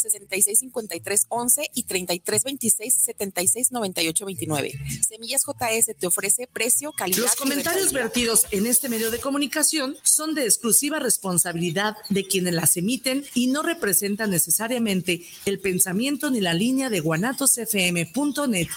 [0.00, 4.72] 665311 y 3326 769829.
[5.06, 7.22] Semillas JS te ofrece precio, calidad.
[7.22, 12.76] Los comentarios vertidos en este medio de comunicación son de exclusiva responsabilidad de quienes las
[12.76, 18.68] emiten y no representan necesariamente el pensamiento ni la línea de guanatosfm.net.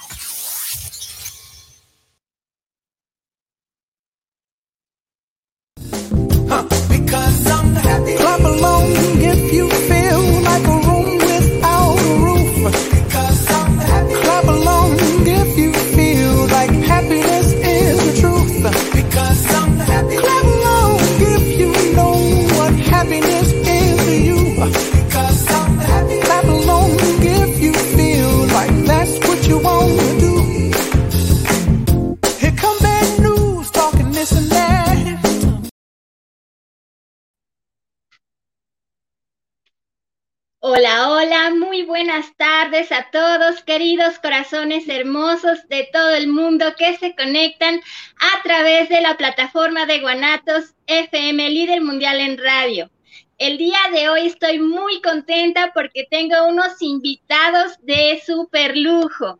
[41.94, 48.42] buenas tardes a todos, queridos corazones hermosos de todo el mundo que se conectan a
[48.42, 52.90] través de la plataforma de Guanatos FM, líder mundial en radio.
[53.38, 59.38] El día de hoy estoy muy contenta porque tengo unos invitados de super lujo.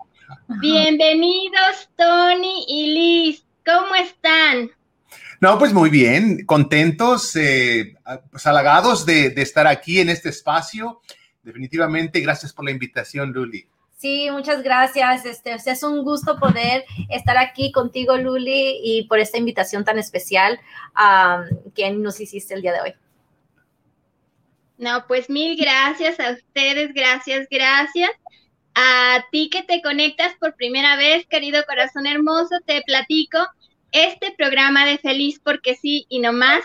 [0.62, 3.46] Bienvenidos, Tony y Liz.
[3.66, 4.70] ¿Cómo están?
[5.42, 7.96] No, pues muy bien, contentos, eh,
[8.30, 11.02] pues halagados de, de, estar aquí en este espacio
[11.44, 13.68] definitivamente gracias por la invitación, Luli.
[13.96, 15.26] Sí, muchas gracias.
[15.26, 20.60] Este, es un gusto poder estar aquí contigo, Luli, y por esta invitación tan especial
[21.74, 22.94] que nos hiciste el día de hoy.
[24.78, 28.12] No, pues mil gracias a ustedes, gracias, gracias.
[28.76, 33.38] A ti que te conectas por primera vez, querido corazón hermoso, te platico
[33.94, 36.64] este programa de Feliz porque sí y no más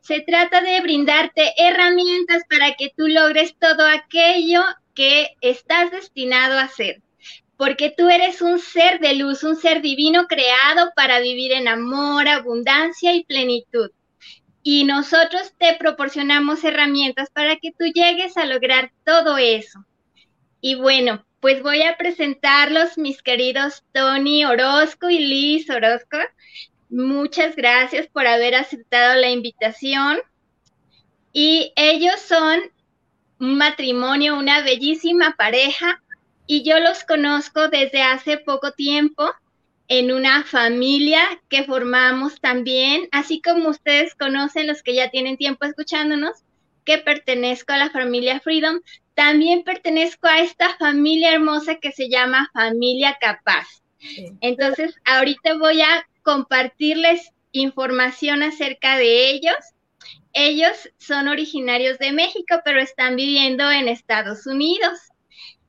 [0.00, 4.62] se trata de brindarte herramientas para que tú logres todo aquello
[4.94, 7.02] que estás destinado a hacer.
[7.56, 12.26] Porque tú eres un ser de luz, un ser divino creado para vivir en amor,
[12.26, 13.90] abundancia y plenitud.
[14.62, 19.84] Y nosotros te proporcionamos herramientas para que tú llegues a lograr todo eso.
[20.60, 26.18] Y bueno, pues voy a presentarlos, mis queridos Tony Orozco y Liz Orozco.
[26.90, 30.18] Muchas gracias por haber aceptado la invitación.
[31.32, 32.60] Y ellos son
[33.38, 36.02] un matrimonio, una bellísima pareja,
[36.46, 39.30] y yo los conozco desde hace poco tiempo
[39.86, 45.64] en una familia que formamos también, así como ustedes conocen los que ya tienen tiempo
[45.64, 46.42] escuchándonos,
[46.84, 48.80] que pertenezco a la familia Freedom,
[49.14, 53.66] también pertenezco a esta familia hermosa que se llama Familia Capaz.
[54.40, 59.56] Entonces, ahorita voy a compartirles información acerca de ellos.
[60.32, 64.98] Ellos son originarios de México, pero están viviendo en Estados Unidos.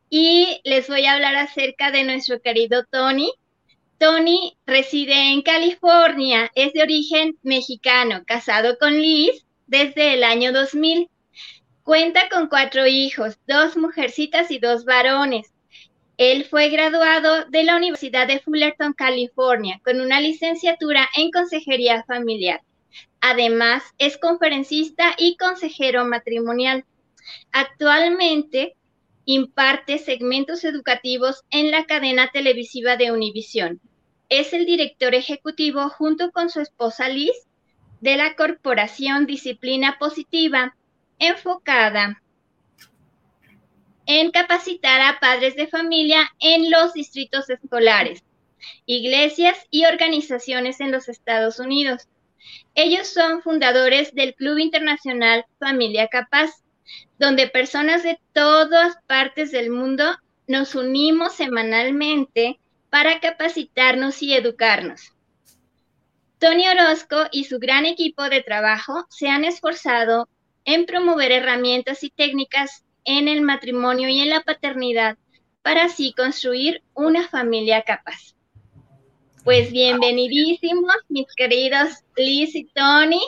[0.09, 3.31] Y les voy a hablar acerca de nuestro querido Tony.
[3.97, 11.09] Tony reside en California, es de origen mexicano, casado con Liz desde el año 2000.
[11.83, 15.53] Cuenta con cuatro hijos, dos mujercitas y dos varones.
[16.21, 22.61] Él fue graduado de la Universidad de Fullerton, California, con una licenciatura en consejería familiar.
[23.21, 26.85] Además, es conferencista y consejero matrimonial.
[27.51, 28.75] Actualmente
[29.25, 33.81] imparte segmentos educativos en la cadena televisiva de Univisión.
[34.29, 37.47] Es el director ejecutivo junto con su esposa Liz
[37.99, 40.75] de la corporación Disciplina Positiva,
[41.17, 42.21] enfocada
[44.05, 48.23] en capacitar a padres de familia en los distritos escolares,
[48.85, 52.07] iglesias y organizaciones en los Estados Unidos.
[52.75, 56.49] Ellos son fundadores del Club Internacional Familia Capaz,
[57.19, 65.13] donde personas de todas partes del mundo nos unimos semanalmente para capacitarnos y educarnos.
[66.39, 70.27] Tony Orozco y su gran equipo de trabajo se han esforzado
[70.65, 75.17] en promover herramientas y técnicas en el matrimonio y en la paternidad
[75.61, 78.35] para así construir una familia capaz.
[79.43, 83.21] Pues bienvenidísimos, mis queridos Liz y Tony.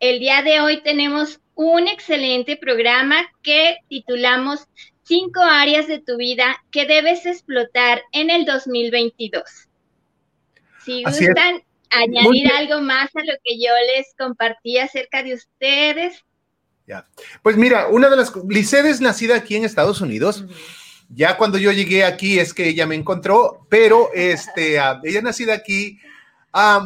[0.00, 4.66] El día de hoy tenemos un excelente programa que titulamos
[5.02, 9.42] Cinco áreas de tu vida que debes explotar en el 2022.
[10.84, 16.24] Si gustan añadir algo más a lo que yo les compartí acerca de ustedes,
[17.42, 20.44] pues mira, una de las, Lisette es nacida aquí en Estados Unidos.
[21.10, 25.54] Ya cuando yo llegué aquí es que ella me encontró, pero este, uh, ella nacida
[25.54, 25.98] aquí.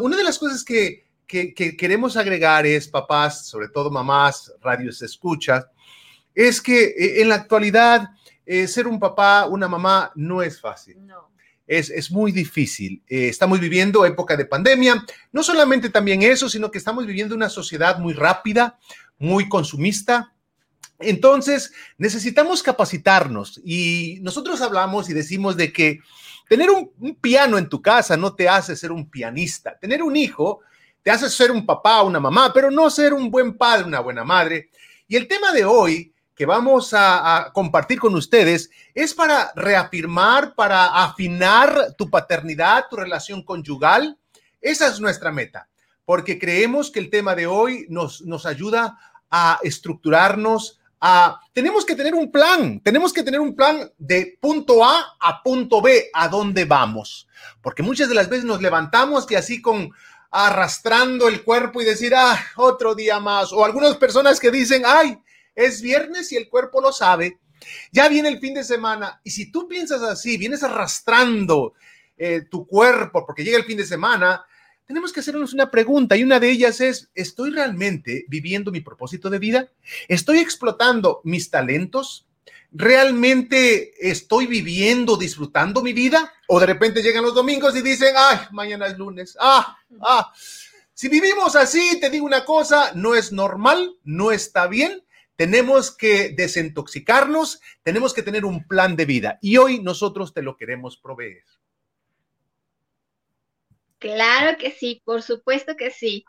[0.01, 5.67] una de las cosas que, que, queremos agregar es, papás, sobre todo mamás, radios escuchas,
[6.35, 8.11] es que eh, en la actualidad
[8.45, 11.05] eh, ser un papá, una mamá, no es fácil.
[11.07, 11.31] No.
[11.67, 13.03] Es, es muy difícil.
[13.09, 15.05] Eh, estamos viviendo época de pandemia.
[15.31, 18.79] No solamente también eso, sino que estamos viviendo una sociedad muy rápida,
[19.19, 20.35] muy consumista.
[20.99, 26.01] Entonces, necesitamos capacitarnos y nosotros hablamos y decimos de que
[26.49, 29.77] tener un, piano en tu casa no te hace ser un pianista.
[29.79, 30.61] Tener un hijo
[31.03, 34.23] te hace ser un papá, una mamá, pero no ser un buen padre, una buena
[34.23, 34.71] madre.
[35.09, 40.55] Y el tema de hoy que vamos a, a, compartir con ustedes es para reafirmar,
[40.55, 44.17] para afinar tu paternidad, tu relación conyugal.
[44.61, 45.69] Esa es nuestra meta,
[46.13, 48.99] porque creemos que el tema de hoy nos, nos ayuda
[49.31, 54.85] a estructurarnos, a, tenemos que tener un plan, tenemos que tener un plan de punto
[54.85, 57.27] A a punto B, a dónde vamos,
[57.63, 59.91] porque muchas de las veces nos levantamos y así con
[60.31, 65.19] arrastrando el cuerpo y decir, ah, otro día más, o algunas personas que dicen, ay,
[65.55, 67.41] es viernes y el cuerpo lo sabe.
[67.91, 71.73] Ya viene el fin de semana y si tú piensas así, vienes arrastrando
[72.19, 74.45] eh, tu cuerpo porque llega el fin de semana,
[74.93, 79.31] tenemos que hacernos una pregunta y una de ellas es, ¿estoy realmente viviendo mi propósito
[79.31, 79.71] de vida?
[80.07, 82.27] ¿Estoy explotando mis talentos?
[82.71, 86.31] ¿Realmente estoy viviendo, disfrutando mi vida?
[86.47, 89.35] O de repente llegan los domingos y dicen, ay, mañana es lunes.
[89.41, 90.31] Ah, ah.
[90.93, 95.03] Si vivimos así, te digo una cosa, no es normal, no está bien
[95.35, 100.57] tenemos que desintoxicarnos, tenemos que tener un plan de vida y hoy nosotros te lo
[100.57, 101.43] queremos proveer.
[104.03, 106.25] Claro que sí, por supuesto que sí.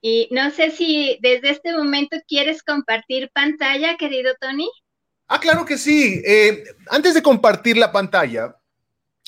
[0.00, 4.70] Y no sé si desde este momento quieres compartir pantalla, querido Tony.
[5.26, 6.22] Ah, claro que sí.
[6.24, 8.56] Eh, antes de compartir la pantalla,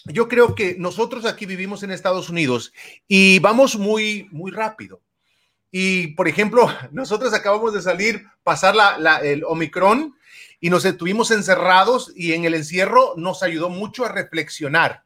[0.04, 2.72] yo creo que nosotros aquí vivimos en Estados Unidos
[3.08, 5.02] y vamos muy, muy rápido.
[5.72, 10.14] Y, por ejemplo, nosotros acabamos de salir, pasar la, el Omicron
[10.60, 15.02] y nos estuvimos encerrados y en el encierro nos ayudó mucho a reflexionar,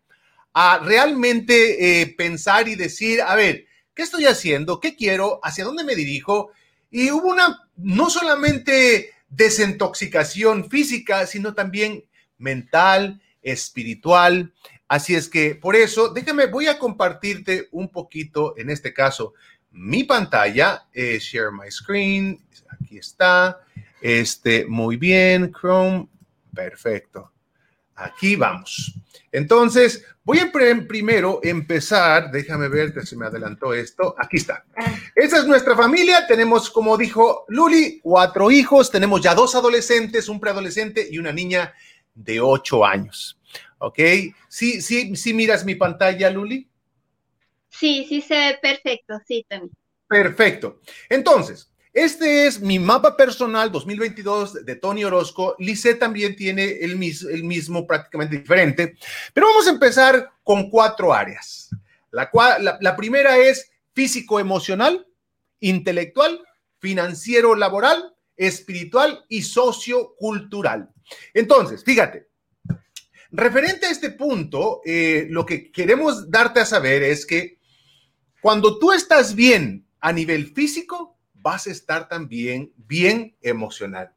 [0.55, 4.81] a realmente eh, pensar y decir, a ver, ¿qué estoy haciendo?
[4.81, 5.41] ¿Qué quiero?
[5.43, 6.51] ¿Hacia dónde me dirijo?
[6.91, 12.05] Y hubo una, no solamente desintoxicación física, sino también
[12.39, 14.53] mental, espiritual.
[14.89, 19.33] Así es que por eso, déjame, voy a compartirte un poquito, en este caso,
[19.71, 23.61] mi pantalla, eh, share my screen, aquí está,
[24.03, 26.09] este, muy bien, Chrome,
[26.55, 27.33] perfecto.
[27.95, 28.95] Aquí vamos.
[29.33, 34.65] Entonces, voy a primero empezar, déjame ver que se me adelantó esto, aquí está.
[35.17, 40.39] Esa es nuestra familia, tenemos, como dijo Luli, cuatro hijos, tenemos ya dos adolescentes, un
[40.39, 41.73] preadolescente y una niña
[42.15, 43.41] de ocho años.
[43.79, 43.99] ¿Ok?
[44.49, 46.69] Sí, sí, sí miras mi pantalla, Luli.
[47.71, 49.73] Sí, sí se ve perfecto, sí, también.
[50.07, 50.81] Perfecto.
[51.09, 55.57] Entonces, este es mi mapa personal 2022 de Tony Orozco.
[55.59, 58.97] Lice también tiene el, mis, el mismo, prácticamente diferente,
[59.35, 61.69] pero vamos a empezar con cuatro áreas.
[62.11, 65.07] La, primera es físico-emocional,
[65.61, 66.41] intelectual,
[66.79, 70.91] financiero laboral, espiritual y sociocultural.
[71.35, 72.29] Entonces, fíjate,
[73.31, 77.59] referente a este punto, eh, lo que queremos darte a saber es que
[78.41, 81.12] cuando tú estás bien a nivel físico,
[81.43, 84.13] vas a estar también bien emocional.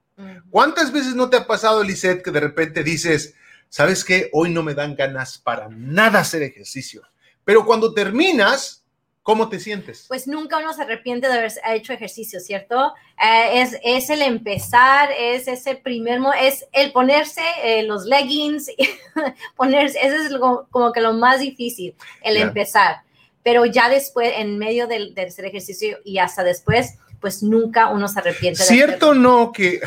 [0.50, 3.36] ¿Cuántas veces no te ha pasado, Lisette, que de repente dices,
[3.68, 7.02] sabes qué, hoy no me dan ganas para nada hacer ejercicio?
[7.44, 8.82] Pero cuando terminas,
[9.26, 10.06] ¿Cómo te sientes?
[10.08, 12.94] Pues nunca uno se arrepiente de haber hecho ejercicio, ¿cierto?
[13.20, 18.70] Eh, es, es, el empezar, es ese primer, es el ponerse eh, los leggings,
[19.56, 22.44] ponerse, eso es lo, como que lo más difícil, el yeah.
[22.44, 22.98] empezar
[23.46, 28.08] pero ya después, en medio del, del hacer ejercicio y hasta después, pues nunca uno
[28.08, 28.62] se arrepiente.
[28.62, 29.82] ¿Cierto no que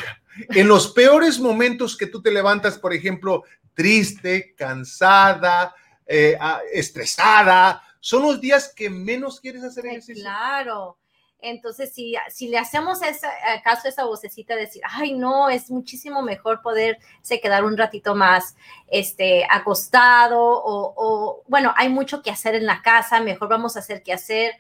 [0.48, 5.72] en los peores momentos que tú te levantas, por ejemplo, triste, cansada,
[6.04, 6.36] eh,
[6.72, 10.24] estresada, son los días que menos quieres hacer ejercicio?
[10.24, 10.97] Claro.
[11.40, 13.30] Entonces, si, si le hacemos esa,
[13.62, 18.16] caso a esa vocecita de decir, ay, no, es muchísimo mejor poderse quedar un ratito
[18.16, 18.56] más
[18.88, 24.02] este, acostado o, bueno, hay mucho que hacer en la casa, mejor vamos a hacer
[24.02, 24.52] que hacer.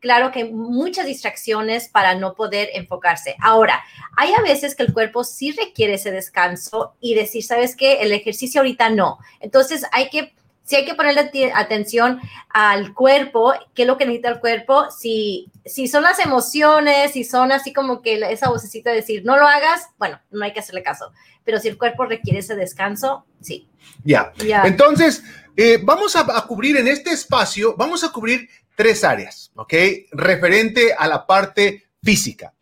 [0.00, 3.36] Claro que muchas distracciones para no poder enfocarse.
[3.40, 3.84] Ahora,
[4.16, 8.00] hay a veces que el cuerpo sí requiere ese descanso y decir, ¿sabes qué?
[8.00, 9.18] El ejercicio ahorita no.
[9.40, 10.34] Entonces, hay que
[10.66, 12.20] sí hay que ponerle atención
[12.50, 17.24] al cuerpo, qué es lo que necesita el cuerpo, si, si son las emociones, si
[17.24, 20.60] son así como que esa vocecita de decir, no lo hagas, bueno, no hay que
[20.60, 21.12] hacerle caso,
[21.44, 23.68] pero si el cuerpo requiere ese descanso, sí.
[24.04, 24.66] Ya, yeah.
[24.66, 25.22] entonces,
[25.56, 29.72] eh, vamos a, a, cubrir en este espacio, vamos a cubrir tres áreas, ¿ok?
[30.10, 32.52] Referente a la parte física.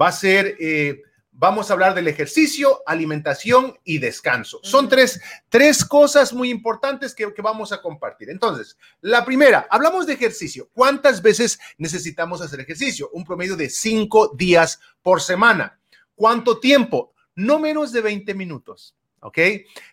[0.00, 0.56] Va a ser...
[0.60, 1.00] Eh,
[1.36, 4.60] vamos a hablar del ejercicio, alimentación y descanso.
[4.62, 8.30] Son tres, tres cosas muy importantes que, que, vamos a compartir.
[8.30, 10.70] Entonces, la primera, hablamos de ejercicio.
[10.72, 13.10] ¿Cuántas veces necesitamos hacer ejercicio?
[13.12, 15.78] Un promedio de cinco días por semana.
[16.14, 17.12] ¿Cuánto tiempo?
[17.34, 18.96] No menos de 20 minutos.
[19.20, 19.38] ¿Ok?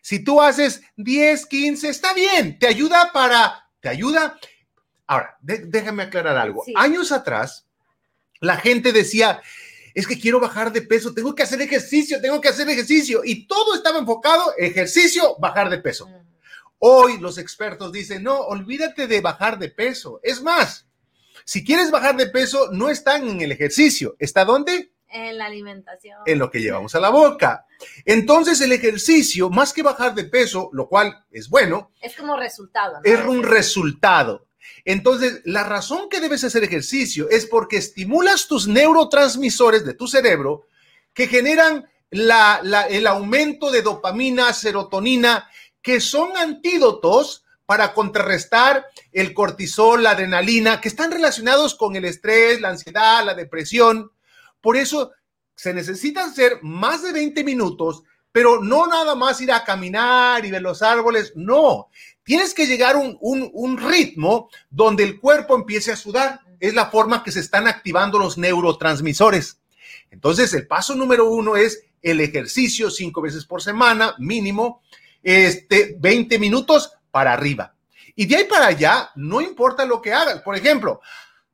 [0.02, 4.38] Si tú haces 10, 15, está bien, te ayuda para, te ayuda.
[5.08, 6.64] Ahora, déjame aclarar algo.
[6.66, 6.74] Sí.
[6.76, 7.66] Años atrás,
[8.40, 9.42] la gente decía,
[9.94, 13.22] es que quiero bajar de peso, tengo que hacer ejercicio, tengo que hacer ejercicio.
[13.24, 16.10] Y todo estaba enfocado, ejercicio, bajar de peso.
[16.80, 20.20] Hoy los expertos dicen, no, olvídate de bajar de peso.
[20.24, 20.88] Es más,
[21.46, 24.16] si quieres bajar de peso, no están en el ejercicio.
[24.20, 24.92] ¿Está dónde?
[25.08, 26.20] En la alimentación.
[26.26, 27.66] En lo que llevamos a la boca.
[28.06, 31.92] Entonces el ejercicio, más que bajar de peso, lo cual es bueno.
[32.02, 32.94] Es como resultado.
[32.94, 33.02] ¿no?
[33.04, 34.48] Es un resultado.
[34.86, 40.68] Entonces, la razón que debes hacer ejercicio es porque estimulas tus neurotransmisores de tu cerebro
[41.14, 45.50] que generan la, el aumento de dopamina, serotonina,
[45.82, 52.60] que son antídotos para contrarrestar el cortisol, la adrenalina, que están relacionados con el estrés,
[52.60, 54.12] la ansiedad, la depresión.
[54.60, 55.12] Por eso
[55.56, 60.52] se necesitan hacer más de 20 minutos, pero no nada más ir a caminar y
[60.52, 61.90] ver los árboles, no.
[62.24, 66.42] Tienes que llegar a un, ritmo donde el cuerpo empiece a sudar.
[66.60, 69.60] Es la forma que se están activando los neurotransmisores.
[70.12, 74.82] Entonces, el paso número uno es el ejercicio cinco veces por semana, mínimo,
[75.24, 77.76] este, 20 minutos para arriba.
[78.16, 80.42] Y de ahí para allá, no importa lo que hagas.
[80.42, 81.02] Por ejemplo,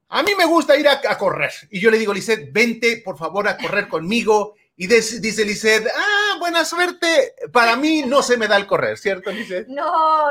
[0.09, 1.51] a mí me gusta ir a, a correr.
[1.69, 4.55] Y yo le digo, Lizeth, vente por favor a correr conmigo.
[4.79, 7.33] Y dice, Lizeth, ah, buena suerte.
[7.51, 9.67] Para mí no se me da el correr, ¿cierto, Lizeth?
[9.67, 10.27] No,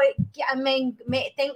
[0.57, 1.51] me, me ten,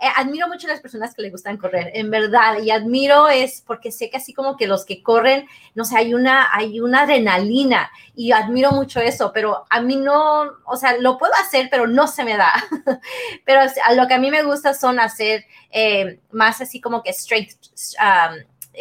[0.00, 3.62] eh, admiro mucho a las personas que le gustan correr, en verdad, y admiro es
[3.66, 7.02] porque sé que así como que los que corren, no sé, hay una, hay una
[7.02, 11.86] adrenalina y admiro mucho eso, pero a mí no, o sea, lo puedo hacer, pero
[11.86, 12.52] no se me da.
[13.46, 13.60] pero
[13.96, 17.56] lo que a mí me gusta son hacer eh, más así como que strength
[17.98, 18.34] um,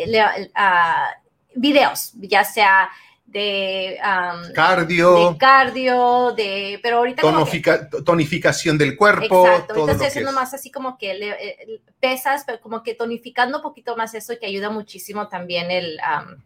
[0.03, 1.05] uh,
[1.55, 2.89] videos, ya sea
[3.33, 9.47] de um, cardio, de cardio, de, pero ahorita Tonifica, que, tonificación del cuerpo.
[9.47, 13.57] Exacto, todo entonces es más así como que le, eh, pesas, pero como que tonificando
[13.57, 15.97] un poquito más eso que ayuda muchísimo también el...
[15.97, 16.43] Um,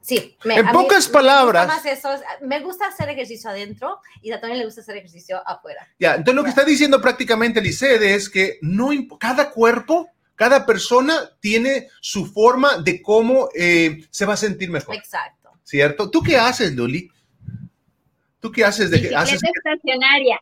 [0.00, 1.68] sí, me, en pocas mí, palabras.
[1.68, 5.40] Me gusta, eso, me gusta hacer ejercicio adentro y a Tony le gusta hacer ejercicio
[5.46, 5.88] afuera.
[6.00, 8.90] Ya, entonces lo que está diciendo prácticamente Licede es que no
[9.20, 14.96] cada cuerpo cada persona tiene su forma de cómo eh, se va a sentir mejor.
[14.96, 15.41] Exacto.
[15.72, 16.10] ¿Cierto?
[16.10, 17.10] ¿Tú qué haces, Luli?
[18.40, 18.90] ¿Tú qué haces?
[18.90, 20.38] De, Bicicleta haces estacionaria.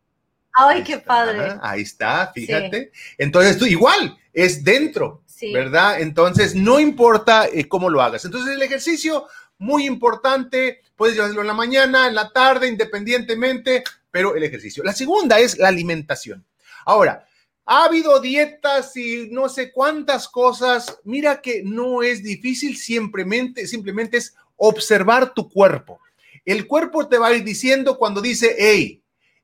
[0.53, 1.39] Ay, qué padre.
[1.41, 2.91] Ah, ahí está, fíjate.
[2.93, 3.15] Sí.
[3.17, 5.53] Entonces tú igual, es dentro, sí.
[5.53, 6.01] ¿verdad?
[6.01, 8.25] Entonces no importa eh, cómo lo hagas.
[8.25, 14.35] Entonces el ejercicio, muy importante, puedes llevarlo en la mañana, en la tarde, independientemente, pero
[14.35, 14.83] el ejercicio.
[14.83, 16.45] La segunda es la alimentación.
[16.85, 17.25] Ahora,
[17.67, 20.99] ha habido dietas y no sé cuántas cosas.
[21.05, 26.00] Mira que no es difícil, simplemente, simplemente es observar tu cuerpo.
[26.45, 29.02] El cuerpo te va a ir diciendo cuando dice, hey,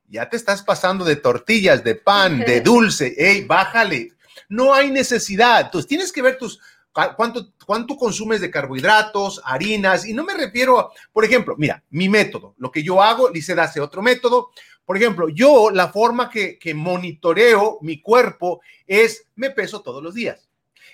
[0.09, 4.13] ya te estás pasando de tortillas, de pan, de dulce, hey, bájale.
[4.51, 5.63] No hay necesidad.
[5.63, 6.61] Entonces tienes que ver tus,
[7.17, 12.11] cuánto, cuánto consumes de carbohidratos, harinas, y no me refiero a, por ejemplo, mira, mi
[12.11, 14.51] método, lo que yo hago, Lizeth hace otro método.
[14.85, 20.15] Por ejemplo, yo la forma que, que monitoreo mi cuerpo es, me peso todos los
[20.15, 20.49] días.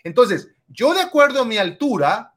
[0.05, 2.32] Entonces, yo de acuerdo a mi altura,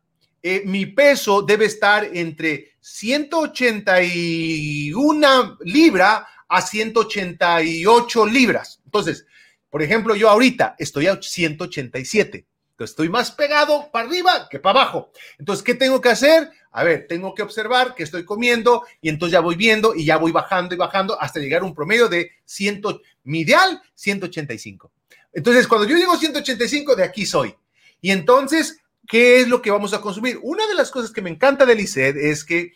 [0.48, 8.80] eh, mi peso debe estar entre 181 libra a 188 libras.
[8.86, 9.26] Entonces,
[9.72, 12.46] por ejemplo, yo ahorita estoy a 187.
[12.70, 15.12] Entonces, estoy más pegado para arriba que para abajo.
[15.40, 16.48] Entonces, ¿qué tengo que hacer?
[16.74, 20.18] A ver, tengo que observar que estoy comiendo y entonces ya voy viendo y ya
[20.18, 22.84] voy bajando y bajando hasta llegar a un promedio de 100,
[23.24, 24.92] mi ideal, 185.
[25.34, 27.56] Entonces, cuando yo digo 185, de aquí soy.
[28.00, 30.40] Y entonces, ¿qué es lo que vamos a consumir?
[30.44, 32.74] Una de las cosas que me encanta de Lisset es que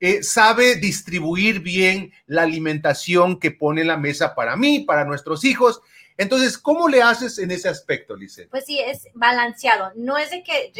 [0.00, 5.44] eh, sabe distribuir bien la alimentación que pone en la mesa para mí, para nuestros
[5.44, 5.80] hijos.
[6.16, 8.48] Entonces, ¿cómo le haces en ese aspecto, Lisset?
[8.50, 9.92] Pues sí, es balanceado.
[9.96, 10.72] No es de que,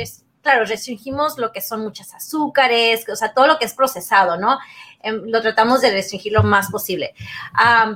[0.43, 4.59] claro, restringimos lo que son muchas azúcares, o sea, todo lo que es procesado, ¿no?
[5.03, 7.15] Eh, lo tratamos de restringir lo más posible.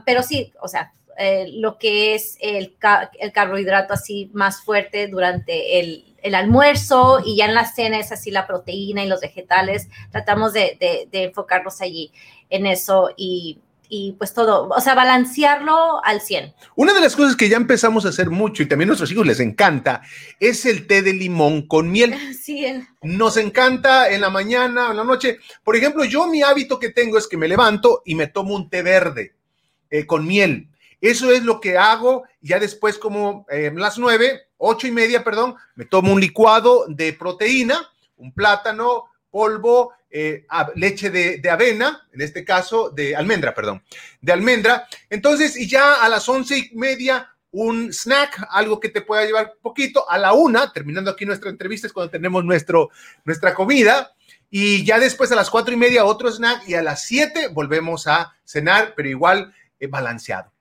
[0.04, 2.76] Pero sí, o sea, eh, lo que es el,
[3.20, 8.12] el, carbohidrato así más fuerte durante el, el, almuerzo y ya en la cena es
[8.12, 9.88] así la proteína y los vegetales.
[10.10, 12.12] Tratamos de, de, de enfocarnos allí
[12.50, 13.58] en eso y,
[13.94, 16.54] y pues todo, o sea, balancearlo al 100.
[16.76, 19.26] Una de las cosas que ya empezamos a hacer mucho y también a nuestros hijos
[19.26, 20.00] les encanta
[20.40, 22.14] es el té de limón con miel.
[22.42, 22.64] Sí,
[23.02, 25.36] Nos encanta en la mañana, en la noche.
[25.62, 28.70] Por ejemplo, yo mi hábito que tengo es que me levanto y me tomo un
[28.70, 29.34] té verde
[29.90, 30.70] eh, con miel.
[31.02, 32.22] Eso es lo que hago.
[32.40, 37.12] Ya después, como eh, las nueve, ocho y media, perdón, me tomo un licuado de
[37.12, 43.82] proteína, un plátano, polvo, eh, leche de, avena, en este caso de almendra, perdón,
[44.20, 44.86] de almendra.
[45.10, 49.54] Entonces, y ya a las once y media, un snack, algo que te pueda llevar
[49.60, 50.08] poquito.
[50.08, 52.90] A la una, terminando aquí nuestra entrevista, es cuando tenemos nuestro,
[53.24, 54.14] nuestra comida.
[54.50, 58.06] Y ya después a las cuatro y media otro snack y a las siete volvemos
[58.06, 60.51] a cenar, pero igual eh, balanceado.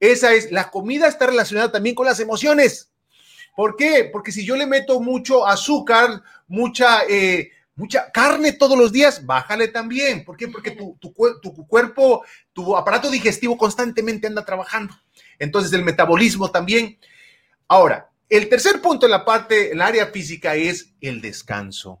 [0.00, 2.90] Esa es, la comida está relacionada también con las emociones.
[3.56, 4.08] ¿Por qué?
[4.12, 9.68] Porque si yo le meto mucho azúcar, mucha eh, mucha carne todos los días, bájale
[9.68, 10.24] también.
[10.24, 10.48] ¿Por qué?
[10.48, 14.94] Porque tu, tu, cuerpo, tu aparato digestivo constantemente anda trabajando.
[15.38, 16.98] Entonces el metabolismo también.
[17.68, 22.00] Ahora, el tercer punto en la parte, el área física es el descanso.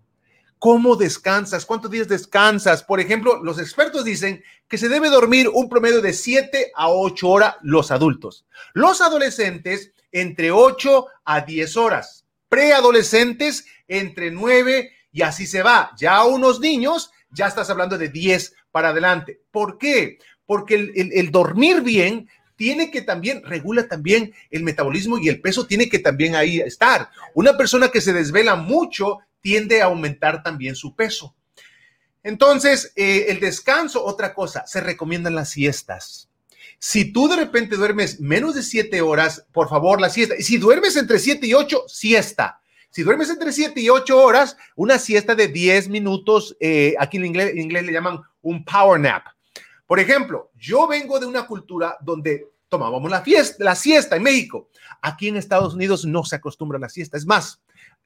[0.58, 1.64] ¿Cómo descansas?
[1.64, 2.82] ¿Cuántos días descansas?
[2.82, 7.28] Por ejemplo, los expertos dicen que se debe dormir un promedio de 7 a 8
[7.28, 8.44] horas los adultos.
[8.74, 12.24] Los adolescentes entre 8 a 10 horas.
[12.48, 15.92] Preadolescentes entre 9 y así se va.
[15.96, 19.40] Ya unos niños, ya estás hablando de 10 para adelante.
[19.50, 20.18] ¿Por qué?
[20.44, 25.88] Porque el, dormir bien tiene que también, regula también el metabolismo y el peso tiene
[25.88, 27.10] que también ahí estar.
[27.34, 31.34] Una persona que se desvela mucho tiende a aumentar también su peso.
[32.22, 36.28] Entonces, eh, el descanso, otra cosa, se recomiendan las siestas.
[36.78, 40.36] Si tú de repente duermes menos de 7 horas, por favor, la siesta.
[40.38, 42.60] Y si duermes entre 7 y 8, siesta.
[42.90, 47.26] Si duermes entre 7 y 8 horas, una siesta de 10 minutos, eh, aquí en
[47.26, 49.26] inglés, en inglés le llaman un power nap.
[49.86, 54.68] Por ejemplo, yo vengo de una cultura donde tomábamos la, fiesta, la siesta en México.
[55.00, 57.16] Aquí en Estados Unidos no se acostumbra a la siesta.
[57.16, 57.60] Es más,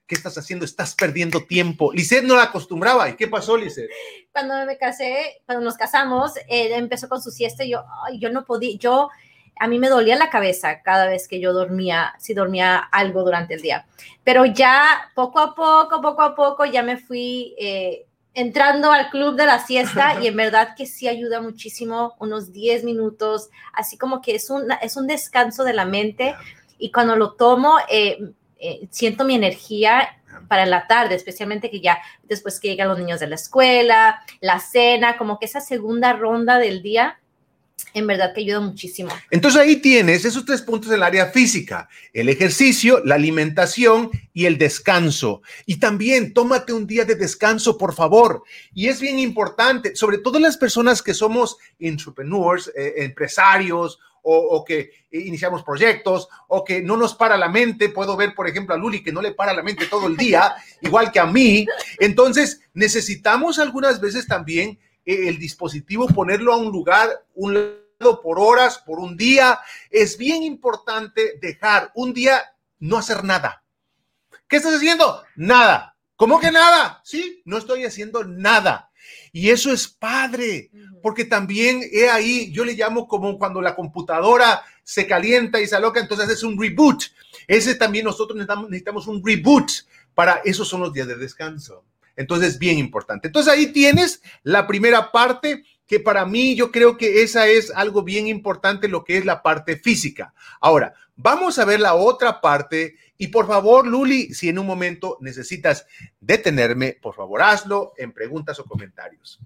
[0.07, 0.65] ¿qué estás haciendo?
[0.65, 1.91] Estás perdiendo tiempo.
[1.93, 3.09] Lisette no la acostumbraba.
[3.09, 3.89] ¿Y qué pasó, Lisette?
[4.31, 7.83] Cuando me casé, cuando nos casamos, él empezó con su siesta y yo,
[8.19, 9.09] yo no podía, yo
[9.59, 13.53] a mí me dolía la cabeza cada vez que yo dormía, si dormía algo durante
[13.53, 13.85] el día.
[14.23, 19.35] Pero ya poco a poco, poco a poco, ya me fui eh, entrando al club
[19.35, 24.21] de la siesta y en verdad que sí ayuda muchísimo, unos 10 minutos, así como
[24.21, 26.35] que es un, es un descanso de la mente
[26.77, 28.17] y cuando lo tomo, eh,
[28.63, 33.19] eh, siento mi energía para la tarde, especialmente que ya después que llegan los niños
[33.19, 37.19] de la escuela, la cena, como que esa segunda ronda del día
[37.93, 39.11] en verdad que ayuda muchísimo.
[39.29, 44.57] Entonces ahí tienes esos tres puntos del área física, el ejercicio, la alimentación y el
[44.57, 45.41] descanso.
[45.65, 48.43] Y también tómate un día de descanso, por favor.
[48.73, 54.91] Y es bien importante, sobre todo las personas que somos entrepreneurs, eh, empresarios o, que
[55.11, 57.89] iniciamos proyectos o que no nos para la mente.
[57.89, 60.55] Puedo ver, por ejemplo, a Luli que no le para la mente todo el día,
[60.81, 61.65] igual que a mí.
[61.99, 68.79] Entonces necesitamos algunas veces también el dispositivo, ponerlo a un lugar, un lado por horas,
[68.79, 69.59] por un día.
[69.89, 72.41] Es bien importante dejar un día
[72.79, 73.63] no hacer nada.
[74.47, 75.23] ¿Qué estás haciendo?
[75.35, 75.95] Nada.
[76.15, 77.01] ¿Cómo que nada?
[77.03, 78.91] Sí, no estoy haciendo nada.
[79.35, 80.69] Y eso es padre,
[81.01, 85.75] porque también he ahí, yo le llamo como cuando la computadora se calienta y se
[85.75, 87.03] aloca, entonces es un reboot.
[87.47, 89.71] Ese también nosotros necesitamos, necesitamos un reboot
[90.13, 91.83] para esos son los días de descanso.
[92.15, 93.27] Entonces, bien importante.
[93.27, 98.03] Entonces, ahí tienes la primera parte que para mí yo creo que esa es algo
[98.03, 100.33] bien importante, lo que es la parte física.
[100.61, 105.17] Ahora, vamos a ver la otra parte y por favor, Luli, si en un momento
[105.21, 105.85] necesitas
[106.19, 109.39] detenerme, por favor, hazlo en preguntas o comentarios.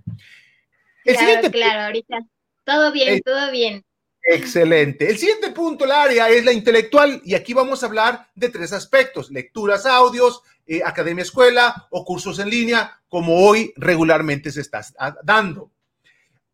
[1.03, 2.19] claro, claro, ahorita.
[2.63, 3.85] Todo bien, todo bien.
[4.29, 5.09] Excelente.
[5.09, 8.73] El siguiente punto, el área, es la intelectual y aquí vamos a hablar de tres
[8.73, 14.81] aspectos, lecturas, audios, eh, academia escuela o cursos en línea, como hoy regularmente se está
[15.23, 15.71] dando.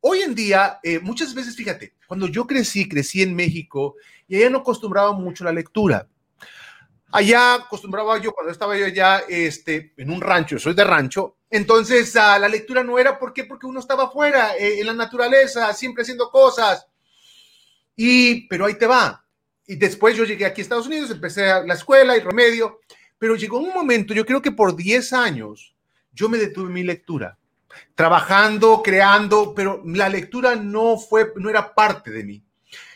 [0.06, 3.96] Hoy en día, eh, muchas veces, fíjate, cuando yo crecí, crecí en México
[4.28, 6.10] y allá no acostumbraba mucho la lectura.
[7.10, 12.14] Allá acostumbraba yo, cuando estaba yo allá este, en un rancho, soy de rancho, entonces
[12.18, 13.46] ah, la lectura no era, ¿por qué?
[13.46, 16.86] Porque uno estaba afuera, eh, en la naturaleza, siempre haciendo cosas.
[17.96, 19.26] Y, pero ahí te va.
[19.66, 22.82] Y después yo llegué aquí a Estados Unidos, empecé la escuela y remedio,
[23.18, 25.74] pero llegó un momento, yo creo que por 10 años,
[26.12, 27.38] yo me detuve mi lectura,
[27.96, 32.44] trabajando, creando, pero la lectura no fue, no era parte de mí.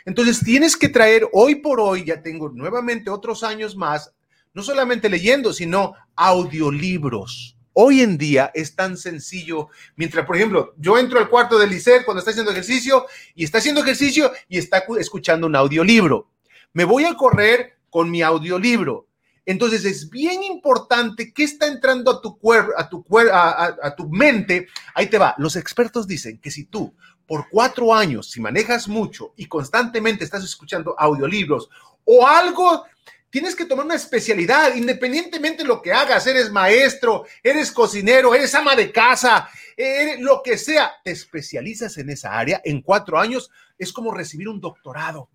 [0.06, 4.14] Entonces tienes que traer, hoy por hoy, ya tengo nuevamente otros años más,
[4.54, 10.98] no solamente leyendo, sino audiolibros Hoy en día es tan sencillo, mientras, por ejemplo, yo
[10.98, 14.84] entro al cuarto de Lisset cuando está haciendo ejercicio y está haciendo ejercicio y está
[15.00, 16.28] escuchando un audiolibro.
[16.74, 19.07] Me voy a correr con mi audiolibro.
[19.48, 24.10] Entonces es bien importante que está entrando a tu cuerpo, a tu cuerpo, a, tu
[24.10, 24.68] mente.
[24.94, 25.34] Ahí te va.
[25.38, 26.94] Los expertos dicen que si tú
[27.26, 31.70] por cuatro años, si manejas mucho y constantemente estás escuchando audiolibros
[32.04, 32.86] o algo
[33.30, 36.26] Tienes que tomar una especialidad, independientemente de lo que hagas.
[36.28, 40.94] Eres maestro, eres cocinero, eres ama de casa, eres lo que sea.
[41.04, 43.52] Te especializas en esa área en cuatro años.
[43.78, 45.30] Es como recibir un doctorado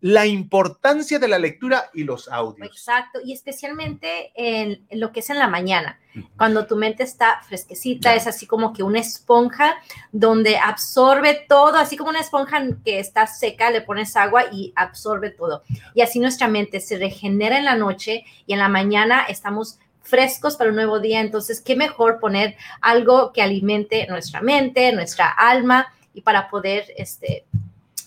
[0.00, 2.68] la importancia de la lectura y los audios.
[2.68, 5.98] Exacto, y especialmente en, lo que es en la mañana,
[6.36, 9.76] cuando tu mente está fresquecita, es así como que una esponja
[10.12, 15.30] donde absorbe todo, así como una esponja que está seca, le pones agua y absorbe
[15.30, 15.62] todo.
[15.94, 20.56] Y así nuestra mente se regenera en la noche y en la mañana estamos frescos
[20.56, 21.20] para un nuevo día.
[21.20, 27.44] Entonces, qué mejor poner algo que alimente nuestra mente, nuestra alma y para poder este,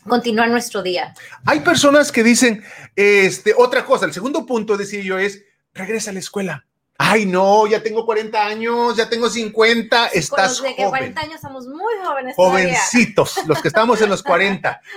[0.07, 1.13] continuar nuestro día.
[1.45, 2.63] Hay personas que dicen,
[2.95, 6.65] este, otra cosa, el segundo punto, decía yo, es, regresa a la escuela.
[6.97, 11.65] Ay, no, ya tengo 40 años, ya tengo 50, estás de que 40 años somos
[11.65, 12.35] muy jóvenes.
[12.35, 14.81] Jovencitos, los que estamos en los 40.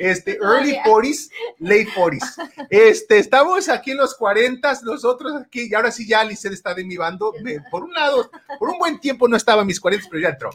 [0.00, 2.66] Este, early 40s, late 40s.
[2.70, 6.84] Este, estamos aquí en los 40, nosotros aquí, y ahora sí ya Liced está de
[6.84, 7.34] mi bando.
[7.70, 10.50] por un lado, por un buen tiempo no estaba en mis 40, pero ya entró.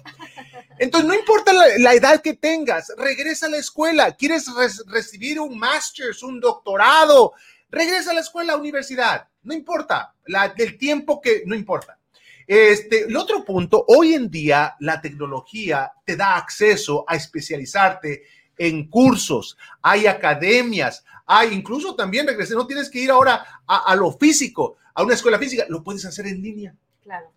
[0.80, 4.16] Entonces, no importa la, edad que tengas, regresa a la escuela.
[4.16, 4.48] ¿Quieres
[4.88, 7.34] recibir un master's, un doctorado?
[7.70, 9.28] Regresa a la escuela, universidad.
[9.44, 12.00] No importa, la, el tiempo que no importa.
[12.48, 18.24] Este, el otro punto, hoy en día la tecnología te da acceso a especializarte
[18.58, 23.96] en cursos, hay academias, hay incluso también, regresé, no tienes que ir ahora a, a
[23.96, 26.76] lo físico, a una escuela física, lo puedes hacer en línea.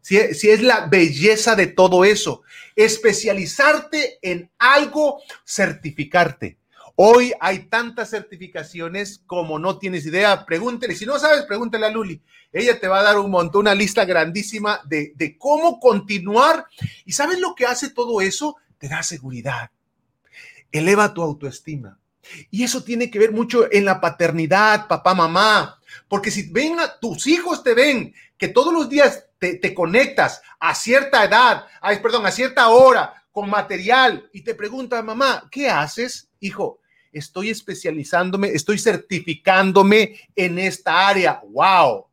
[0.01, 2.43] Si, es la belleza de todo eso,
[2.75, 6.57] especializarte en algo, certificarte.
[6.97, 10.47] Hoy hay tantas certificaciones como no tienes idea.
[10.47, 12.21] Pregúntele, si no sabes, pregúntele a Luli.
[12.51, 16.67] Ella te va a dar un montón, una lista grandísima de, de cómo continuar.
[17.05, 18.57] ¿Y sabes lo que hace todo eso?
[18.79, 19.71] Te da seguridad.
[20.73, 21.99] Eleva tu autoestima.
[22.51, 25.81] Y eso tiene que ver mucho en la paternidad, papá, mamá.
[26.09, 30.75] Porque si ven a tus hijos, te ven que todos los días te, conectas a
[30.75, 36.29] cierta edad, ay, perdón, a cierta hora con material y te preguntan, mamá, ¿qué haces?
[36.41, 36.81] Hijo,
[37.13, 41.41] estoy especializándome, estoy certificándome en esta área.
[41.49, 42.07] ¡Wow!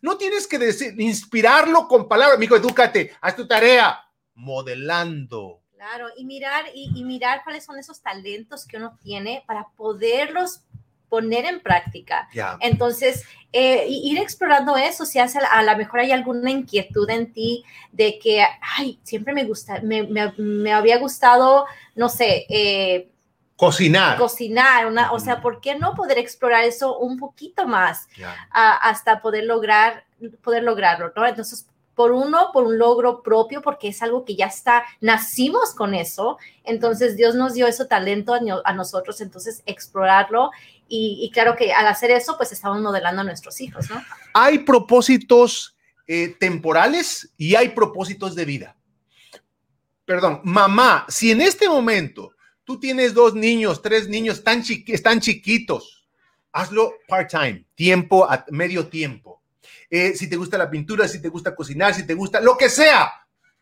[0.00, 2.40] No tienes que decir, inspirarlo con palabras.
[2.40, 4.00] Hijo, edúcate, haz tu tarea,
[4.34, 5.60] modelando.
[5.88, 10.62] Claro, y mirar, y, y mirar cuáles son esos talentos que uno tiene para poderlos
[11.08, 12.28] poner en práctica.
[12.60, 17.64] Entonces, eh, ir explorando eso, si hace, a lo mejor hay alguna inquietud en ti
[17.92, 18.44] de que,
[18.76, 23.12] ay, siempre me gusta, me, había gustado, no sé, eh,
[23.56, 24.18] cocinar.
[24.18, 28.08] Cocinar, una, o sea, ¿por qué no poder explorar eso un poquito más
[28.50, 30.04] hasta poder lograr,
[30.42, 31.24] poder lograrlo, ¿no?
[31.26, 31.66] Entonces,
[31.96, 36.36] por uno, por un logro propio, porque es algo que ya está, nacimos con eso,
[36.62, 40.50] entonces Dios nos dio ese talento a, nosotros, entonces explorarlo
[40.88, 44.00] y, claro que al hacer eso, pues estamos modelando a nuestros hijos, ¿no?
[44.34, 45.74] Hay propósitos
[46.06, 48.76] eh, temporales y hay propósitos de vida.
[50.04, 52.32] Perdón, mamá, si en este momento
[52.64, 56.06] tú tienes dos niños, tres niños tan están chiquitos,
[56.52, 59.35] hazlo part-time, tiempo, a medio tiempo
[59.90, 62.68] eh, si te gusta la pintura, si te gusta cocinar, si te gusta lo que
[62.68, 63.12] sea,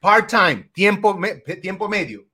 [0.01, 1.19] part-time, tiempo,
[1.61, 2.27] tiempo medio.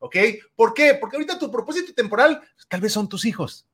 [0.00, 0.16] ¿Ok?
[0.54, 0.94] ¿Por qué?
[0.94, 3.66] Porque ahorita tu propósito temporal tal vez son tus hijos.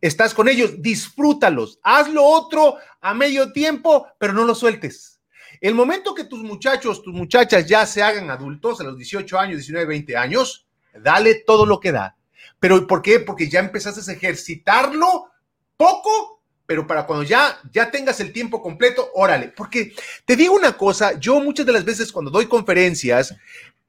[0.00, 5.20] Estás con ellos, disfrútalos, haz lo otro a medio tiempo, pero no lo sueltes.
[5.60, 9.58] El momento que tus muchachos, tus muchachas ya se hagan adultos a los 18 años,
[9.58, 12.16] 19, 20 años, dale todo lo que da.
[12.58, 13.20] Pero ¿por qué?
[13.20, 15.30] Porque ya empezaste a ejercitarlo
[15.76, 16.41] poco
[16.72, 19.48] pero para cuando ya, ya tengas el tiempo completo, órale.
[19.48, 19.92] Porque
[20.24, 23.36] te digo una cosa, yo muchas de las veces cuando doy conferencias,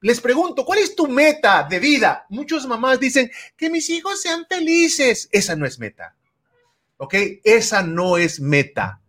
[0.01, 2.25] les pregunto, ¿cuál es tu meta de vida?
[2.27, 5.29] Muchas mamás dicen, que mis hijos sean felices.
[5.31, 6.13] Esa no es meta.
[6.97, 7.15] ¿Ok?
[7.45, 8.99] Esa no es meta.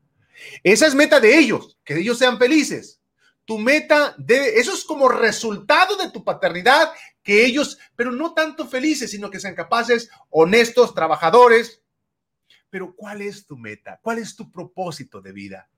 [0.63, 3.01] Esa es meta de ellos, que ellos sean felices.
[3.45, 6.93] Tu meta debe, eso es como resultado de tu paternidad,
[7.25, 11.83] que ellos, pero no tanto felices, sino que sean capaces, honestos, trabajadores,
[12.75, 14.01] pero ¿cuál es tu meta?
[14.03, 15.69] ¿Cuál es tu propósito de vida?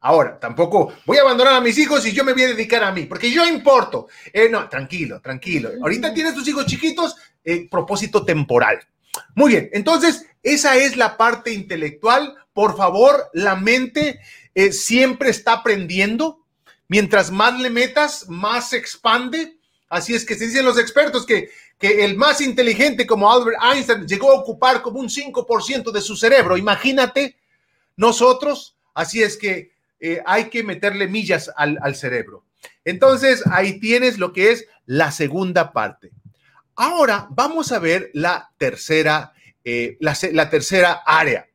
[0.00, 2.90] Ahora, tampoco voy a abandonar a mis hijos y yo me voy a dedicar a
[2.90, 4.08] mí, porque yo importo.
[4.32, 5.72] Eh, no, tranquilo, tranquilo.
[5.82, 8.78] Ahorita tienes tus hijos chiquitos, eh, propósito temporal.
[9.34, 12.34] Muy bien, entonces esa es la parte intelectual.
[12.54, 14.18] Por favor, la mente
[14.54, 16.46] eh, siempre está aprendiendo,
[16.90, 19.58] Mientras más le metas, más se expande.
[19.90, 24.06] Así es que se dicen los expertos que, que el más inteligente como Albert Einstein
[24.06, 26.56] llegó a ocupar como un 5% de su cerebro.
[26.56, 27.36] Imagínate
[27.96, 28.76] nosotros.
[28.94, 32.44] Así es que eh, hay que meterle millas al, al cerebro.
[32.84, 36.10] Entonces, ahí tienes lo que es la segunda parte.
[36.74, 39.32] Ahora vamos a ver la tercera,
[39.64, 41.48] eh, la, la tercera área,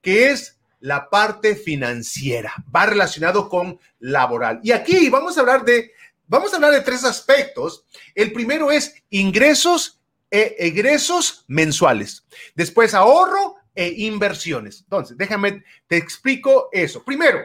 [0.00, 2.54] que es la parte financiera.
[2.74, 4.60] Va relacionado con laboral.
[4.62, 5.92] Y aquí vamos a hablar de,
[6.30, 7.84] vamos a hablar de tres aspectos.
[8.14, 12.24] El primero es ingresos e egresos mensuales.
[12.54, 14.80] Después ahorro e inversiones.
[14.80, 17.04] Entonces, déjame, te explico eso.
[17.04, 17.40] Primero,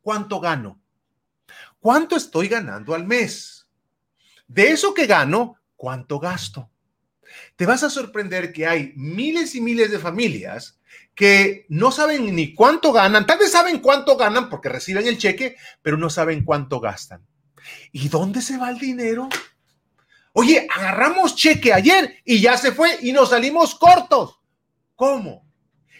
[0.00, 0.80] ¿cuánto gano?
[1.80, 3.66] ¿Cuánto estoy ganando al mes?
[4.46, 6.70] De eso que gano, ¿cuánto gasto?
[7.56, 10.78] Te vas a sorprender que hay miles y miles de familias
[11.14, 15.56] que no saben ni cuánto ganan, tal vez saben cuánto ganan porque reciben el cheque,
[15.82, 17.26] pero no saben cuánto gastan.
[17.92, 19.28] ¿Y dónde se va el dinero?
[20.32, 24.38] Oye, agarramos cheque ayer y ya se fue y nos salimos cortos.
[24.96, 25.44] ¿Cómo?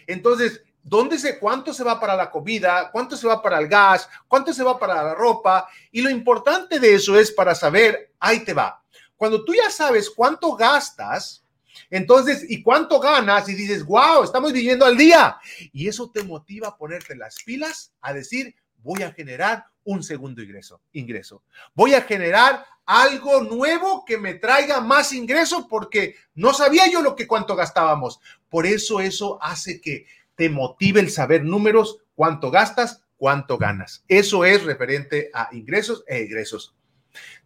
[0.07, 4.09] Entonces, dónde se, cuánto se va para la comida, cuánto se va para el gas,
[4.27, 5.67] cuánto se va para la ropa.
[5.91, 8.83] Y lo importante de eso es para saber, ahí te va.
[9.15, 11.43] Cuando tú ya sabes cuánto gastas,
[11.89, 13.47] entonces, ¿y cuánto ganas?
[13.49, 15.37] Y dices, wow, estamos viviendo al día.
[15.71, 20.41] Y eso te motiva a ponerte las pilas, a decir, voy a generar un segundo
[20.41, 20.81] ingreso.
[20.91, 21.43] ingreso.
[21.73, 27.15] Voy a generar algo nuevo que me traiga más ingreso porque no sabía yo lo
[27.15, 28.19] que cuánto gastábamos.
[28.49, 34.03] Por eso eso hace que te motive el saber números, cuánto gastas, cuánto ganas.
[34.07, 36.75] Eso es referente a ingresos e egresos.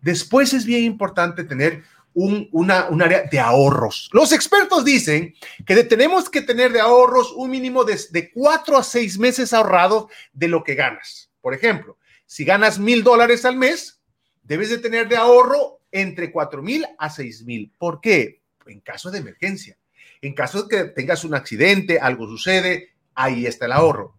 [0.02, 1.84] Después es bien importante tener
[2.20, 4.10] un, una, un área de ahorros.
[4.12, 5.36] Los expertos dicen
[5.68, 10.48] que tenemos que tener de ahorros un mínimo de, cuatro a seis meses ahorrado de
[10.48, 11.30] lo que ganas.
[11.42, 14.02] Por ejemplo, si ganas mil dólares al mes,
[14.42, 17.72] debes de tener de ahorro entre cuatro mil a seis mil.
[17.78, 18.42] ¿Por qué?
[18.66, 19.78] En caso de emergencia.
[20.20, 24.18] En caso de que tengas un accidente, algo sucede, ahí está el ahorro.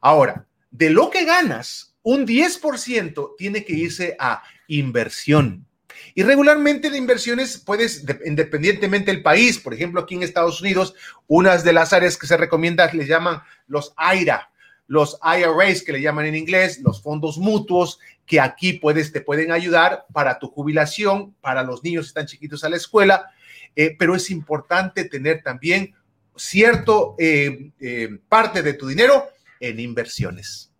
[0.00, 5.64] Ahora, de lo que ganas, un 10% tiene que irse a inversión.
[6.14, 10.94] Y regularmente de inversiones puedes, independientemente del país, por ejemplo, aquí en Estados Unidos,
[11.26, 14.50] unas de las áreas que se recomienda le llaman los IRA,
[14.86, 19.52] los IRAs que le llaman en inglés, los fondos mutuos, que aquí puedes, te pueden
[19.52, 23.30] ayudar para tu jubilación, para los niños que están chiquitos a la escuela,
[23.74, 25.94] eh, pero es importante tener también
[26.36, 29.28] cierto eh, eh, parte de tu dinero
[29.60, 30.70] en inversiones.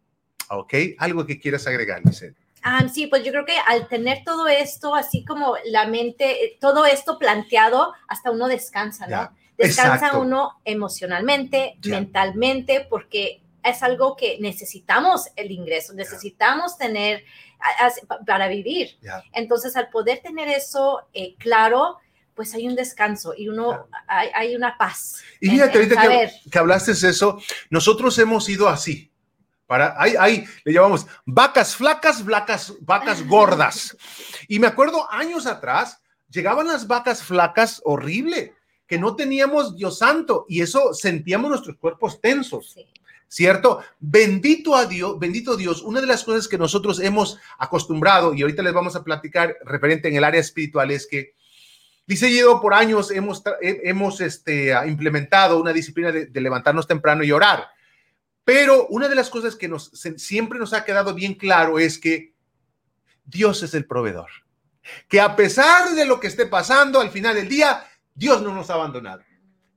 [0.48, 0.74] ¿Ok?
[0.98, 2.36] Algo que quieras agregar, Lisette.
[2.68, 6.84] Ah, sí, pues yo creo que al tener todo esto, así como la mente, todo
[6.84, 9.30] esto planteado, hasta uno descansa, ¿no?
[9.56, 17.24] descansa uno emocionalmente, mentalmente, porque es algo que necesitamos el ingreso, necesitamos tener
[18.26, 18.98] para vivir.
[19.32, 21.98] Entonces, al poder tener eso claro,
[22.34, 25.22] pues hay un descanso y uno, hay, una paz.
[25.40, 26.02] Y fíjate, ahorita
[26.50, 29.12] que, hablaste de eso, nosotros hemos ido así.
[29.66, 33.96] Para, ahí, ahí le llamamos vacas flacas, vacas, vacas gordas.
[34.48, 36.00] Y me acuerdo años atrás,
[36.30, 38.54] llegaban las vacas flacas horrible,
[38.86, 42.76] que no teníamos Dios santo, y eso sentíamos nuestros cuerpos tensos.
[43.28, 43.80] ¿Cierto?
[43.98, 45.82] Bendito a Dios, bendito Dios.
[45.82, 50.06] Una de las cosas que nosotros hemos acostumbrado, y ahorita les vamos a platicar referente
[50.06, 51.34] en el área espiritual, es que
[52.06, 57.66] Dice Guido, por años hemos, hemos este, implementado una disciplina de, levantarnos temprano y orar.
[58.46, 62.32] Pero una de las cosas que nos, siempre nos ha quedado bien claro es que
[63.24, 64.30] Dios es el proveedor.
[65.08, 68.70] Que a pesar de lo que esté pasando al final del día, Dios no nos
[68.70, 69.24] ha abandonado.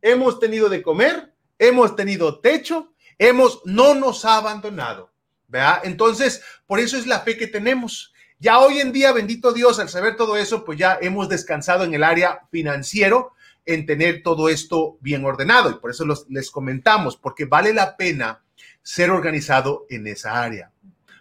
[0.03, 5.11] Hemos tenido de comer, hemos tenido techo, hemos, no nos ha abandonado.
[5.47, 5.79] ¿verdad?
[5.83, 8.13] Entonces, por eso es la fe que tenemos.
[8.37, 11.95] Ya hoy en día, bendito Dios, al saber todo eso, pues ya hemos descansado en
[11.95, 13.33] el área financiero,
[13.65, 15.71] en tener todo esto bien ordenado.
[15.71, 18.43] Y por eso les comentamos, porque vale la pena
[18.81, 20.71] ser organizado en esa área.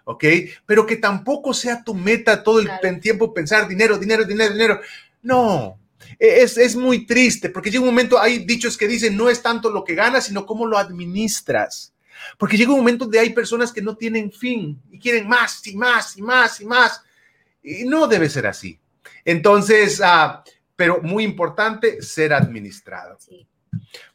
[0.05, 0.24] ¿Ok?
[0.64, 4.81] Pero que tampoco sea tu meta todo el tiempo pensar dinero, dinero, dinero, dinero.
[5.22, 5.79] No,
[6.18, 9.42] e, es, es, muy triste porque llega un momento, hay dichos que dicen, no es
[9.42, 11.92] tanto lo que ganas, sino cómo lo administras.
[12.37, 15.77] Porque llega un momento donde hay personas que no tienen fin y quieren más y
[15.77, 17.03] más y más y más.
[17.62, 18.79] Y no debe ser así.
[19.24, 20.42] Entonces, ah,
[20.74, 23.18] pero muy importante ser administrado.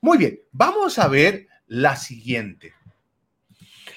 [0.02, 2.74] Muy bien, vamos a ver la siguiente.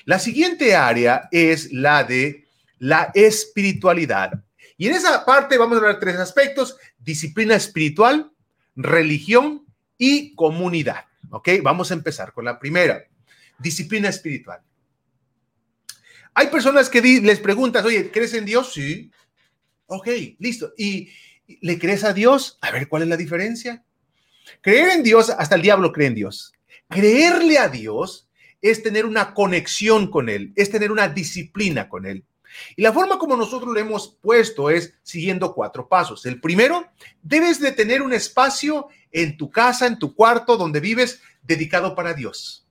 [0.06, 2.46] La siguiente área es la de
[2.78, 4.44] la espiritualidad.
[4.76, 8.30] Y en esa parte vamos a hablar tres aspectos, disciplina espiritual,
[8.76, 9.66] religión
[9.98, 11.06] y comunidad.
[11.30, 11.48] ¿Ok?
[11.60, 13.04] Vamos a empezar con la primera,
[13.58, 14.60] disciplina espiritual.
[16.34, 18.72] Hay personas que les preguntas, oye, ¿crees en Dios?
[18.74, 19.10] Sí.
[19.86, 20.72] Ok, listo.
[20.76, 21.10] ¿Y
[21.62, 22.58] le crees a Dios?
[22.60, 23.82] A ver, ¿cuál es la diferencia?
[24.60, 26.52] Creer en Dios, hasta el diablo cree en Dios.
[26.88, 28.25] Creerle a Dios
[28.68, 32.24] es tener una conexión con Él, es tener una disciplina con Él.
[32.76, 36.24] Y la forma como nosotros lo hemos puesto es siguiendo cuatro pasos.
[36.26, 36.86] El primero,
[37.22, 42.14] debes de tener un espacio en tu casa, en tu cuarto donde vives, dedicado para
[42.14, 42.66] Dios.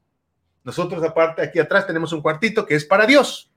[0.64, 3.52] Nosotros aparte, aquí atrás tenemos un cuartito que es para Dios.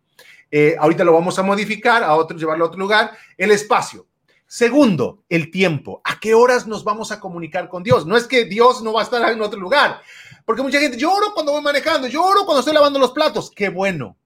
[0.51, 3.13] Eh, ahorita lo vamos a modificar, a otro, llevarlo a otro lugar.
[3.37, 4.07] El espacio.
[4.51, 6.01] Segundo, el tiempo.
[6.05, 8.07] ¿A qué horas nos vamos a comunicar con Dios?
[8.07, 10.01] No es que Dios no va a estar en otro lugar.
[10.47, 13.53] Porque mucha gente, lloro cuando voy manejando, lloro cuando estoy lavando los platos.
[13.55, 14.17] Qué bueno.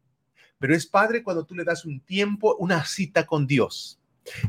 [0.61, 3.98] Pero es padre cuando tú le das un tiempo, una cita con Dios.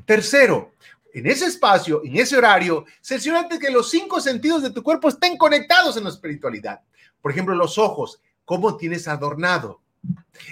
[0.05, 0.73] Tercero,
[1.11, 5.37] en ese espacio, en ese horario, cerciorate que los cinco sentidos de tu cuerpo estén
[5.37, 6.81] conectados en la espiritualidad.
[7.19, 9.81] Por ejemplo, los ojos, cómo tienes adornado.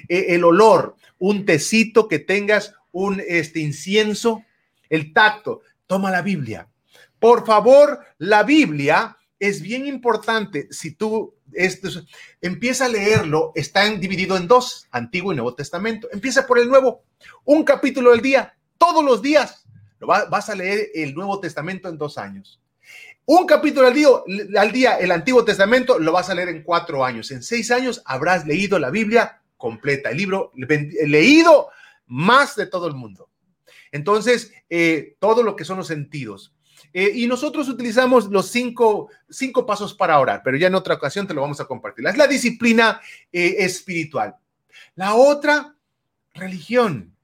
[0.09, 4.43] E, el olor, un tecito que tengas, un este, incienso,
[4.91, 5.61] el tacto.
[5.87, 6.69] Toma la Biblia.
[7.17, 10.67] Por favor, la Biblia es bien importante.
[10.69, 11.89] Si tú esto,
[12.41, 16.07] empieza a leerlo, está dividido en dos, Antiguo y Nuevo Testamento.
[16.11, 17.03] Empieza por el Nuevo,
[17.45, 19.65] un capítulo al día, todos los días.
[19.99, 22.59] Lo vas a leer el Nuevo Testamento en dos años.
[23.25, 24.07] Un capítulo al día,
[24.57, 27.31] al día, el Antiguo Testamento, lo vas a leer en cuatro años.
[27.31, 31.69] En seis años habrás leído la Biblia completa, el libro leído
[32.07, 33.30] más de todo el mundo.
[33.91, 36.53] Entonces, eh, todo lo que son los sentidos.
[36.93, 41.25] Eh, y nosotros utilizamos los cinco, cinco, pasos para orar, pero ya en otra ocasión
[41.25, 42.05] te lo vamos a compartir.
[42.07, 43.01] Es la disciplina
[43.31, 44.35] eh, espiritual.
[44.95, 45.75] La otra,
[46.33, 47.15] religión.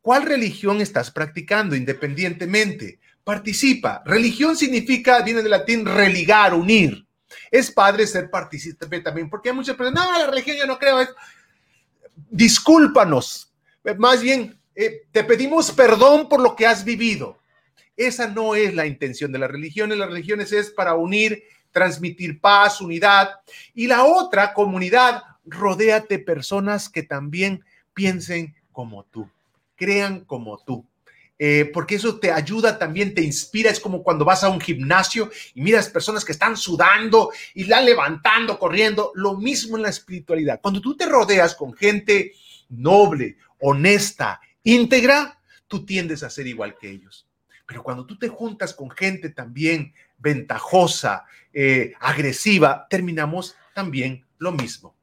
[0.00, 2.98] ¿Cuál religión estás practicando independientemente?
[3.22, 4.02] Participa.
[4.04, 7.06] Religión significa, viene del latín religar, unir.
[7.50, 11.06] Es padre ser partícipe también, porque hay muchas personas, no, la religión yo no creo.
[12.30, 13.52] Discúlpanos.
[13.96, 17.38] Más bien, eh, te pedimos perdón por lo que has vivido.
[17.96, 19.98] Esa no es la intención de las religiones.
[19.98, 23.30] Las religiones es para unir, transmitir paz, unidad.
[23.74, 29.28] Y la otra comunidad, rodéate personas que también piensen como tú,
[29.76, 30.86] crean como tú.
[31.38, 33.70] Eh, porque eso te ayuda también, te inspira.
[33.70, 37.80] Es como cuando vas a un gimnasio y miras personas que están sudando y la
[37.80, 39.10] levantando, corriendo.
[39.14, 40.60] Lo mismo en la espiritualidad.
[40.62, 42.32] Cuando tú te rodeas con gente
[42.68, 47.26] noble, honesta, íntegra, tú tiendes a ser igual que ellos.
[47.66, 54.94] Pero cuando tú te juntas con gente también ventajosa, eh, agresiva, terminamos también lo mismo.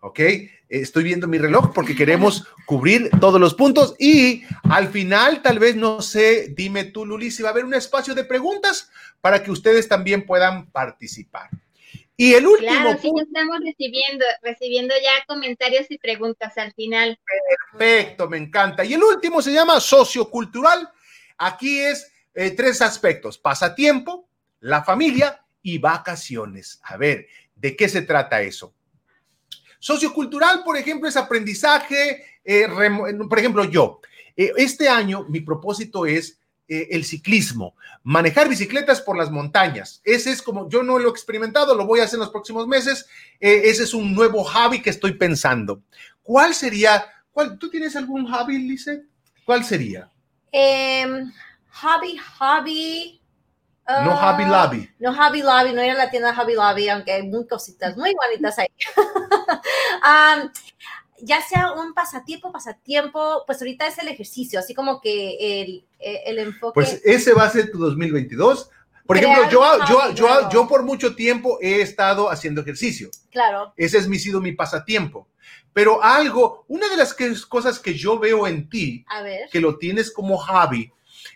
[0.00, 0.20] ¿Ok?
[0.68, 5.76] Estoy viendo mi reloj porque queremos cubrir todos los puntos y al final, tal vez,
[5.76, 9.50] no sé, dime tú, Luli, si va a haber un espacio de preguntas para que
[9.50, 11.50] ustedes también puedan participar.
[12.20, 12.70] Y el último.
[12.70, 17.18] Claro, sí, estamos recibiendo, recibiendo ya comentarios y preguntas al final.
[17.72, 18.84] Perfecto, me encanta.
[18.84, 20.86] Y el último se llama sociocultural.
[21.38, 24.28] Aquí es eh, tres aspectos: pasatiempo,
[24.60, 26.78] la familia y vacaciones.
[26.82, 28.74] A ver, ¿de qué se trata eso?
[29.78, 32.38] Sociocultural, por ejemplo, es aprendizaje.
[32.44, 32.68] Eh,
[33.30, 34.02] por ejemplo, yo,
[34.36, 36.38] eh, este año mi propósito es
[36.72, 40.00] eh, el ciclismo, manejar bicicletas por las montañas.
[40.04, 42.68] Ese es como, yo no lo he experimentado, lo voy a hacer en los próximos
[42.68, 43.06] meses.
[43.40, 45.82] Eh, ese es un nuevo hobby que estoy pensando.
[46.22, 47.04] ¿Cuál sería?
[47.32, 49.02] Cuál, ¿Tú tienes algún hobby, Lice?
[49.44, 50.08] ¿Cuál sería?
[50.52, 51.32] Em,
[51.72, 53.20] hobby, hobby.
[53.88, 54.90] no Hobby Lobby.
[55.00, 58.14] No Hobby Lobby, no ir a la tienda Hobby Lobby, aunque hay muy cositas muy
[58.14, 58.68] bonitas ahí.
[60.38, 60.48] um,
[61.22, 66.38] ya sea un pasatiempo, pasatiempo, pues ahorita es el ejercicio, así como que el, el
[66.38, 66.74] enfoque.
[66.74, 68.70] Pues ese va a ser tu 2022.
[69.06, 73.10] Por ejemplo, yo, yo, yo, yo por mucho tiempo he estado haciendo ejercicio.
[73.30, 73.72] Claro.
[73.76, 75.26] Ese es mi, sido mi pasatiempo.
[75.72, 77.14] Pero algo, una de las
[77.46, 79.04] cosas que yo veo en ti,
[79.50, 80.92] que lo tienes como hobby,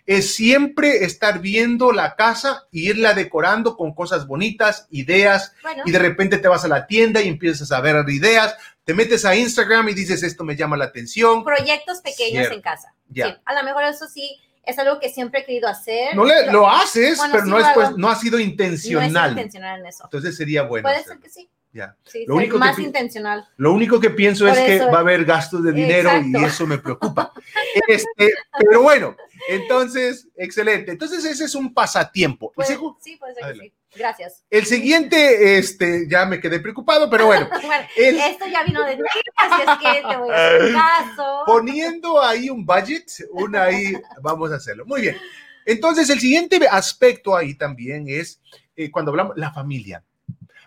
[0.06, 5.52] es siempre estar viendo la casa e irla decorando con cosas bonitas, ideas,
[5.84, 9.24] y de repente te vas a la tienda y empiezas a ver ideas, te metes
[9.24, 11.42] a Instagram y dices, esto me llama la atención.
[11.42, 12.94] Proyectos pequeños en casa.
[13.08, 13.40] Ya.
[13.44, 16.14] a lo mejor eso sí es algo que siempre he querido hacer.
[16.14, 19.12] No le, lo, haces, pero no, es, pues, no ha sido intencional.
[19.12, 20.04] No es intencional en eso.
[20.04, 20.88] Entonces sería bueno.
[20.88, 21.48] Puede ser que sí.
[21.72, 21.96] Ya.
[22.04, 23.48] Sí, lo único más intencional.
[23.56, 26.78] Lo único que pienso es que va a haber gastos de dinero y eso me
[26.78, 27.32] preocupa.
[27.88, 29.16] este, pero bueno,
[29.48, 30.92] entonces, excelente.
[30.92, 32.52] Entonces, ese es un pasatiempo.
[33.00, 33.72] sí, puede ser que sí.
[33.96, 34.44] Gracias.
[34.50, 37.48] El siguiente, este, ya me quedé preocupado, pero bueno.
[37.96, 39.02] esto ya vino de ti,
[39.36, 41.42] así es que te voy a hacer caso.
[41.46, 44.84] Poniendo ahí un budget, una ahí, vamos a hacerlo.
[44.86, 45.16] Muy bien.
[45.64, 48.40] Entonces, el siguiente aspecto ahí también es
[48.76, 50.02] eh, cuando hablamos la familia.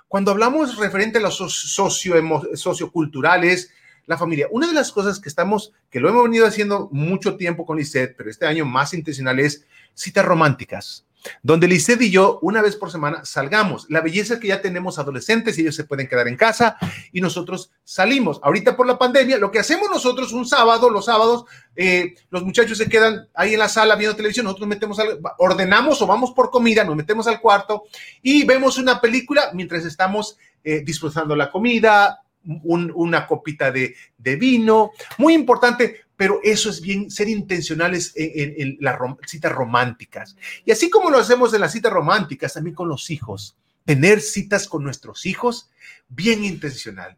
[0.08, 2.16] Cuando hablamos referente a los socio
[2.54, 3.72] socioculturales,
[4.06, 4.48] la familia.
[4.52, 8.16] Una de las cosas que estamos, que lo hemos venido haciendo mucho tiempo con Lisette,
[8.16, 11.07] pero este año más intencional es citas románticas
[11.44, 13.86] donde Lisset y yo una vez por semana salgamos.
[13.90, 16.78] La belleza es que ya tenemos adolescentes y ellos se pueden quedar en casa
[17.12, 18.40] y nosotros salimos.
[18.44, 22.78] Ahorita por la pandemia, lo que hacemos nosotros un sábado, los sábados, eh, los muchachos
[22.78, 24.98] se quedan ahí en la sala viendo televisión, nosotros metemos,
[25.38, 27.84] ordenamos o vamos por comida, nos metemos al cuarto
[28.22, 34.92] y vemos una película mientras estamos eh, disfrutando la comida, una copita de, vino.
[35.18, 40.36] Muy importante, pero eso es bien, ser intencionales en, las citas románticas.
[40.66, 44.68] Y así como lo hacemos en las citas románticas, también con los hijos, tener citas
[44.68, 45.70] con nuestros hijos,
[46.08, 47.18] bien intencional.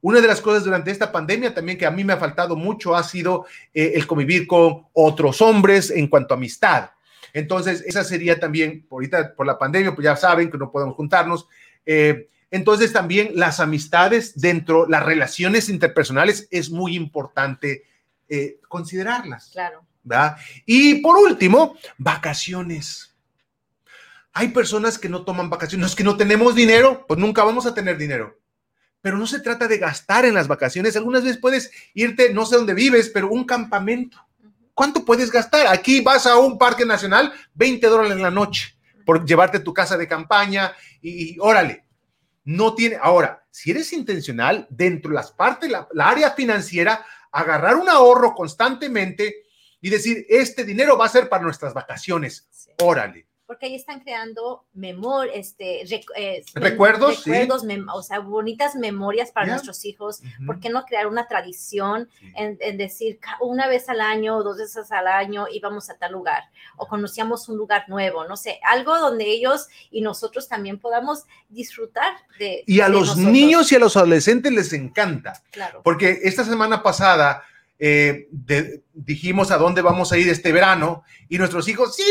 [0.00, 2.94] Una de las cosas durante esta pandemia también que a mí me ha faltado mucho
[2.94, 6.90] ha sido eh, el convivir con otros hombres en cuanto a amistad.
[7.32, 11.48] Entonces, esa sería también, ahorita por la pandemia, pues ya saben que no podemos juntarnos.
[11.86, 17.84] Eh, entonces, también las amistades dentro, las relaciones interpersonales es muy importante
[18.28, 19.50] eh, considerarlas.
[19.52, 19.84] Claro.
[20.04, 20.36] ¿verdad?
[20.66, 23.16] Y por último, vacaciones.
[24.32, 27.96] Hay personas que no toman vacaciones, que no tenemos dinero, pues nunca vamos a tener
[27.96, 28.38] dinero.
[29.00, 30.96] Pero no se trata de gastar en las vacaciones.
[30.96, 34.18] Algunas veces puedes irte, no sé dónde vives, pero un campamento.
[34.72, 35.66] ¿Cuánto puedes gastar?
[35.66, 38.74] Aquí vas a un parque nacional, 20 dólares en la noche
[39.04, 41.84] por llevarte tu casa de campaña y, órale.
[42.44, 42.98] No tiene.
[43.00, 48.34] Ahora, si eres intencional, dentro de las partes, la, la área financiera, agarrar un ahorro
[48.34, 49.44] constantemente
[49.80, 52.48] y decir, este dinero va a ser para nuestras vacaciones.
[52.80, 55.82] Órale porque ahí están creando memor, este,
[56.16, 60.22] eh, recuerdos, recuerdos o sea, bonitas memorias para nuestros hijos.
[60.46, 64.90] ¿Por qué no crear una tradición en, decir una vez al año o dos veces
[64.92, 66.44] al año íbamos a tal lugar
[66.76, 72.14] o conocíamos un lugar nuevo, no sé, algo donde ellos y nosotros también podamos disfrutar
[72.38, 72.64] de.
[72.66, 75.42] Y a los niños y a los adolescentes les encanta.
[75.50, 75.82] Claro.
[75.82, 77.44] Porque esta semana pasada
[77.78, 78.28] eh,
[78.92, 82.02] dijimos a dónde vamos a ir este verano y nuestros hijos, sí,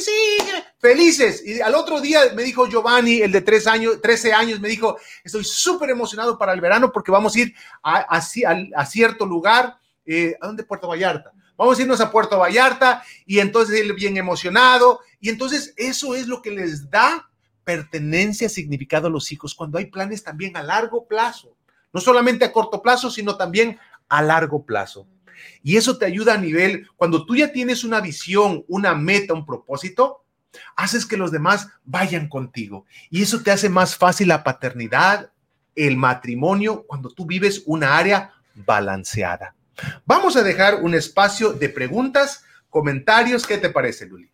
[0.00, 0.38] sí,
[0.78, 1.44] felices.
[1.44, 4.96] Y al otro día me dijo Giovanni, el de tres años, 13 años, me dijo,
[5.22, 10.46] estoy súper emocionado para el verano porque vamos a ir a, cierto lugar, eh, ¿a
[10.46, 10.64] dónde?
[10.64, 11.32] Puerto Vallarta.
[11.60, 15.00] Vamos a irnos a Puerto Vallarta y entonces él bien emocionado.
[15.20, 17.30] Y entonces eso es lo que les da
[17.64, 21.54] pertenencia, significado a los hijos cuando hay planes también a largo plazo.
[21.92, 23.78] No solamente a corto plazo, sino también
[24.10, 25.08] a largo plazo.
[25.62, 29.46] Y eso te ayuda a nivel, cuando tú ya tienes una visión, una meta, un
[29.46, 30.24] propósito,
[30.76, 32.84] haces que los demás vayan contigo.
[33.08, 35.32] Y eso te hace más fácil la paternidad,
[35.74, 39.54] el matrimonio, cuando tú vives una área balanceada.
[40.04, 43.46] Vamos a dejar un espacio de preguntas, comentarios.
[43.46, 44.30] ¿Qué te parece, Luli?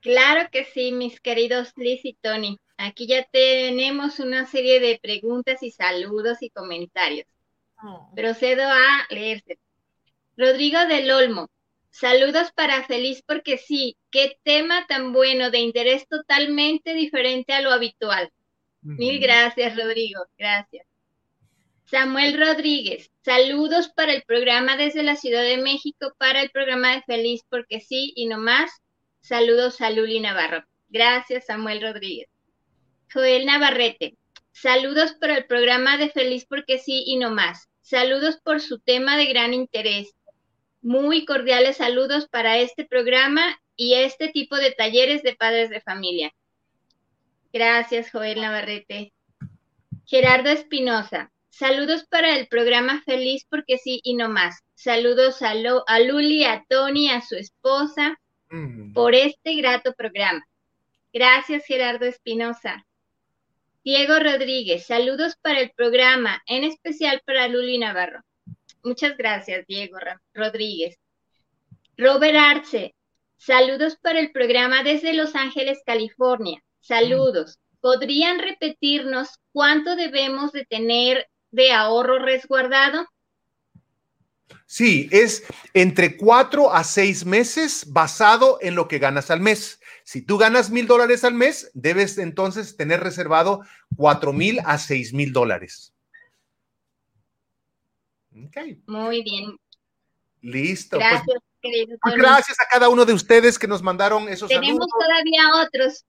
[0.00, 2.58] Claro que sí, mis queridos Liz y Tony.
[2.76, 7.26] Aquí ya tenemos una serie de preguntas y saludos y comentarios.
[7.82, 8.10] Oh.
[8.14, 9.58] Procedo a leerse.
[10.36, 11.50] Rodrigo del Olmo.
[11.90, 17.70] Saludos para Feliz porque sí, qué tema tan bueno de interés totalmente diferente a lo
[17.70, 18.30] habitual.
[18.82, 20.26] Mil gracias, Rodrigo.
[20.36, 20.86] Gracias.
[21.86, 27.02] Samuel Rodríguez, saludos para el programa desde la Ciudad de México, para el programa de
[27.02, 28.70] Feliz porque sí y no más.
[29.20, 30.64] Saludos a Luli Navarro.
[30.88, 32.28] Gracias, Samuel Rodríguez.
[33.12, 34.16] Joel Navarrete,
[34.58, 37.68] Saludos por el programa de Feliz porque sí y no más.
[37.82, 40.14] Saludos por su tema de gran interés.
[40.80, 46.32] Muy cordiales saludos para este programa y este tipo de talleres de padres de familia.
[47.52, 49.12] Gracias, Joel Navarrete.
[50.06, 51.30] Gerardo Espinosa.
[51.50, 54.64] Saludos para el programa Feliz porque sí y no más.
[54.74, 55.52] Saludos a,
[55.86, 58.94] a Luli, a Tony, a su esposa mm.
[58.94, 60.46] por este grato programa.
[61.12, 62.85] Gracias, Gerardo Espinosa.
[63.86, 68.20] Diego Rodríguez, saludos para el programa, en especial para Luli Navarro.
[68.82, 69.96] Muchas gracias, Diego
[70.34, 70.98] Rodríguez.
[71.96, 72.96] Robert Arce,
[73.36, 76.60] saludos para el programa desde Los Ángeles, California.
[76.80, 77.60] Saludos.
[77.80, 83.06] ¿Podrían repetirnos cuánto debemos de tener de ahorro resguardado?
[84.66, 89.78] Sí, es entre cuatro a seis meses basado en lo que ganas al mes.
[90.06, 93.62] Si tú ganas mil dólares al mes, debes entonces tener reservado
[93.96, 95.92] cuatro mil a seis mil dólares.
[98.86, 99.58] Muy bien.
[100.42, 100.98] Listo.
[100.98, 101.98] Pues, gracias, querido.
[102.16, 106.04] Gracias a cada uno de ustedes que nos mandaron esos Tenemos todavía otros.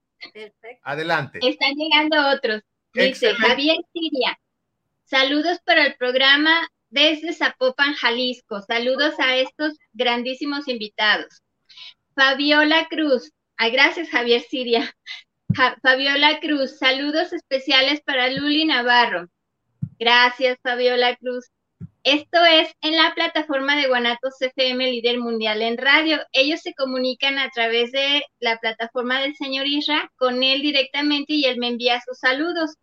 [0.84, 1.40] Adelante.
[1.42, 2.62] Están llegando otros.
[2.94, 4.38] Dice Javier Siria.
[5.06, 8.62] Saludos para el programa desde Zapopan, Jalisco.
[8.62, 11.42] Saludos a estos grandísimos invitados.
[12.14, 14.94] Fabiola Cruz, Gracias, Javier Siria.
[15.82, 19.28] Fabiola Cruz, saludos especiales para Luli Navarro.
[19.98, 21.50] Gracias, Fabiola Cruz.
[22.04, 26.18] Esto es en la plataforma de Guanatos FM Líder Mundial en Radio.
[26.32, 31.44] Ellos se comunican a través de la plataforma del señor Isra con él directamente y
[31.44, 32.76] él me envía sus saludos.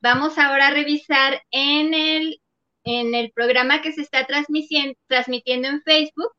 [0.00, 2.40] Vamos ahora a revisar en el,
[2.84, 6.32] en el programa que se está transmitiendo en Facebook,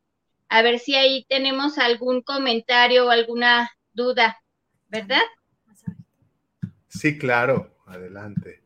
[0.53, 4.37] a ver si ahí tenemos algún comentario o alguna duda,
[4.87, 5.23] ¿verdad?
[6.87, 8.61] Sí, claro, adelante.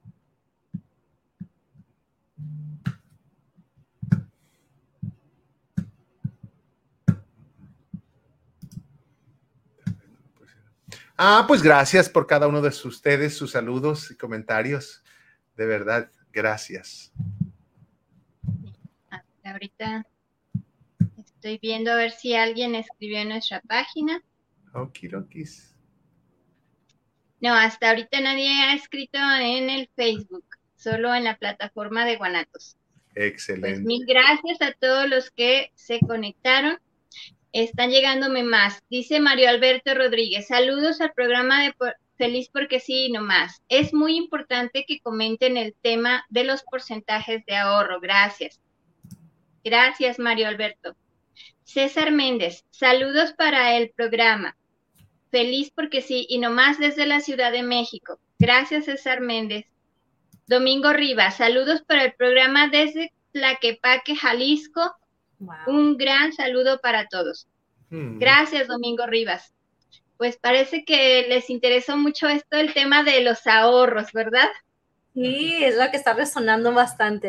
[11.15, 15.05] Ah, pues gracias por cada uno de ustedes, sus saludos y comentarios.
[15.55, 17.13] De verdad, gracias.
[19.45, 20.05] Ahorita
[21.37, 24.23] estoy viendo a ver si alguien escribió en nuestra página.
[24.73, 25.75] Okirokis.
[27.39, 32.75] No, hasta ahorita nadie ha escrito en el Facebook, solo en la plataforma de Guanatos.
[33.13, 33.69] Excelente.
[33.69, 36.79] Pues mil gracias a todos los que se conectaron.
[37.53, 38.79] Están llegándome más.
[38.89, 41.73] Dice Mario Alberto Rodríguez, saludos al programa de
[42.17, 43.61] Feliz porque sí, no más.
[43.69, 47.99] Es muy importante que comenten el tema de los porcentajes de ahorro.
[47.99, 48.59] Gracias.
[49.63, 50.95] Gracias, Mario Alberto.
[51.63, 54.57] César Méndez, saludos para el programa.
[55.31, 58.19] Feliz porque sí, y no más desde la Ciudad de México.
[58.39, 59.65] Gracias, César Méndez.
[60.47, 64.95] Domingo Rivas, saludos para el programa desde Tlaquepaque, Jalisco.
[65.67, 67.47] Un gran saludo para todos.
[67.89, 68.17] Hmm.
[68.17, 69.53] Gracias, Domingo Rivas.
[70.17, 74.49] Pues parece que les interesó mucho esto, el tema de los ahorros, ¿verdad?
[75.17, 77.27] Sí, es lo que está resonando bastante.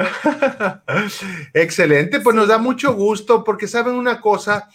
[1.55, 4.69] Excelente, pues nos da mucho gusto porque saben una cosa,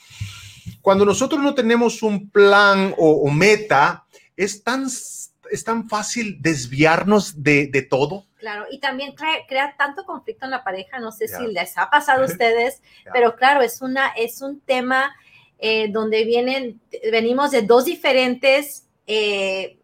[0.82, 7.68] cuando nosotros no tenemos un plan o, meta, es tan, es tan fácil desviarnos de,
[7.68, 8.26] de todo.
[8.40, 12.24] Claro, y también crea, tanto conflicto en la pareja, no sé si les ha pasado
[12.24, 12.82] a ustedes,
[13.14, 15.16] pero claro, es, una, es un tema
[15.60, 19.78] eh, donde vienen, venimos de dos diferentes, eh,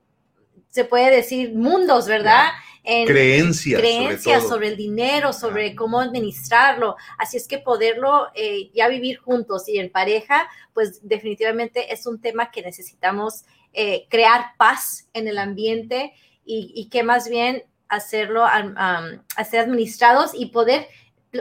[0.69, 2.47] se puede decir, mundos, ¿verdad?
[2.90, 3.80] En, creencias.
[3.80, 6.96] Creencias sobre, el dinero, sobre cómo administrarlo.
[7.18, 12.20] Así es que poderlo eh, ya vivir juntos y en pareja, pues definitivamente es un
[12.20, 13.44] tema que necesitamos
[14.10, 16.12] crear paz en el ambiente
[16.44, 20.88] y, y que más bien hacerlo, a ser administrados y poder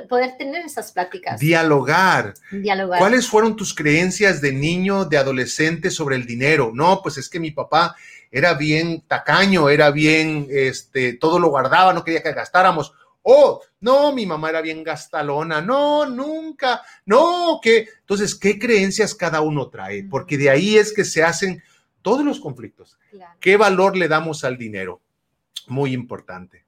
[0.08, 1.40] poder tener esas pláticas.
[1.40, 2.34] Dialogar.
[2.50, 2.98] Dialogar.
[2.98, 6.72] ¿Cuáles fueron tus creencias de niño, de adolescente sobre el dinero?
[6.74, 7.96] No, pues es que mi papá
[8.30, 12.92] era bien tacaño, era bien, este, todo lo guardaba, no quería que gastáramos.
[13.22, 15.60] Oh, no, mi mamá era bien gastalona.
[15.60, 16.82] No, nunca.
[17.04, 17.88] No, que.
[18.00, 20.04] Entonces, ¿qué creencias cada uno trae?
[20.04, 21.62] Porque de ahí es que se hacen
[22.00, 22.98] todos los conflictos.
[23.40, 25.02] ¿Qué valor le damos al dinero?
[25.68, 26.64] muy importante.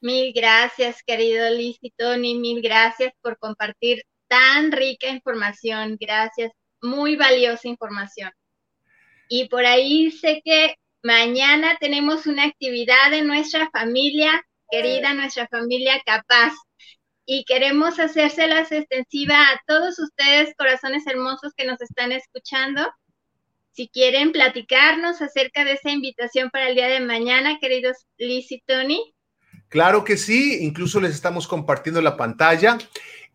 [0.00, 7.16] Mil gracias, querido Liz y Tony, mil gracias por compartir tan rica información, gracias, muy
[7.16, 8.30] valiosa información.
[9.28, 16.00] Y por ahí sé que mañana tenemos una actividad de nuestra familia, querida, nuestra familia
[16.04, 16.52] capaz,
[17.26, 22.82] y queremos hacérselas extensiva a todos ustedes, corazones hermosos que nos están escuchando
[23.74, 28.60] si quieren platicarnos acerca de esa invitación para el día de mañana, queridos Liz y
[28.60, 29.14] Tony.
[29.68, 32.78] Claro que sí, incluso les estamos compartiendo la pantalla.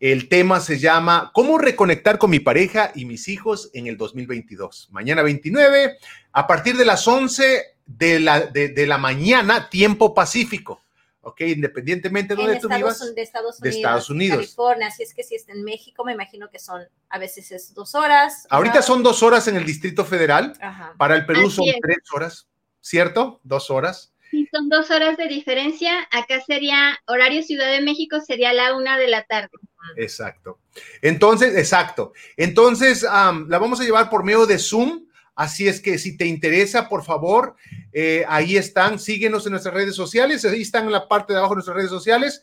[0.00, 4.88] El tema se llama ¿Cómo reconectar con mi pareja y mis hijos en el 2022?
[4.90, 5.98] Mañana 29,
[6.32, 10.80] a partir de las 11 de la, de la mañana, tiempo pacífico.
[11.22, 11.40] ¿ok?
[11.42, 13.14] Independientemente de donde tú vivas.
[13.14, 13.60] De Estados Unidos.
[13.60, 14.36] De Estados Unidos.
[14.38, 17.74] California, así es que si está en México, me imagino que son, a veces es
[17.74, 18.46] dos horas.
[18.50, 20.54] Ahorita son dos horas en el Distrito Federal.
[20.96, 22.46] Para el Perú son tres horas,
[22.80, 23.40] ¿cierto?
[23.42, 24.12] Dos horas.
[24.30, 26.06] Sí, son dos horas de diferencia.
[26.10, 29.50] Acá sería, horario Ciudad de México sería la una de la tarde.
[29.96, 30.58] Exacto.
[31.02, 32.12] Entonces, exacto.
[32.36, 35.10] Entonces, la vamos a llevar por medio de Zoom
[35.40, 37.56] Así es que si te interesa, por favor,
[37.94, 41.54] eh, ahí están, síguenos en nuestras redes sociales, ahí están en la parte de abajo
[41.54, 42.42] de nuestras redes sociales.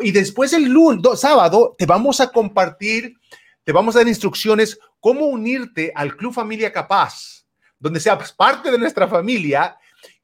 [0.00, 3.14] Y después el lunes, sábado, te vamos a compartir,
[3.62, 7.46] te vamos a dar instrucciones cómo unirte al Club Familia Capaz,
[7.78, 9.76] donde seas parte de nuestra familia.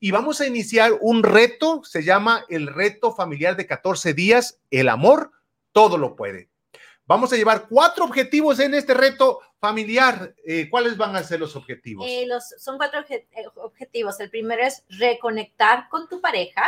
[0.05, 4.89] Y vamos a iniciar un reto, se llama el reto familiar de 14 días, el
[4.89, 5.31] amor,
[5.71, 6.51] todo lo puede.
[7.07, 10.35] Vamos a llevar cuatro objetivos en este reto familiar.
[10.45, 12.05] Eh, ¿Cuáles van a ser los objetivos?
[12.09, 14.19] Eh, los, son cuatro eh, objetivos.
[14.19, 16.65] El primero es reconectar con tu pareja.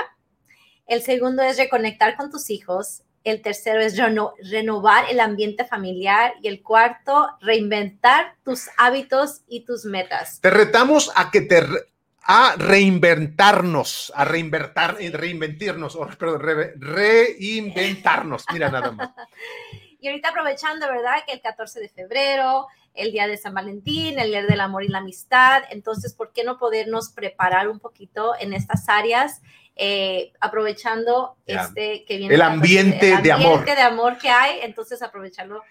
[0.87, 3.03] El segundo es reconectar con tus hijos.
[3.25, 6.35] El tercero es renovar el ambiente familiar.
[6.41, 10.41] Y el cuarto, reinventar tus hábitos y tus metas.
[10.41, 11.65] Te retamos a que te
[12.27, 16.43] a reinventarnos, a reinventar, reinventirnos, o, perdón,
[16.77, 18.45] reinventarnos.
[18.53, 19.11] Mira nada más.
[20.01, 21.25] Y ahorita aprovechando, ¿verdad?
[21.27, 24.89] Que el 14 de febrero, el día de San Valentín, el día del amor y
[24.89, 29.41] la amistad, entonces, ¿por qué no podernos preparar un poquito en estas áreas?
[29.77, 33.65] Eh, aprovechando este que viene el ambiente, el ambiente de amor.
[33.65, 35.63] de amor que hay, entonces aprovecharlo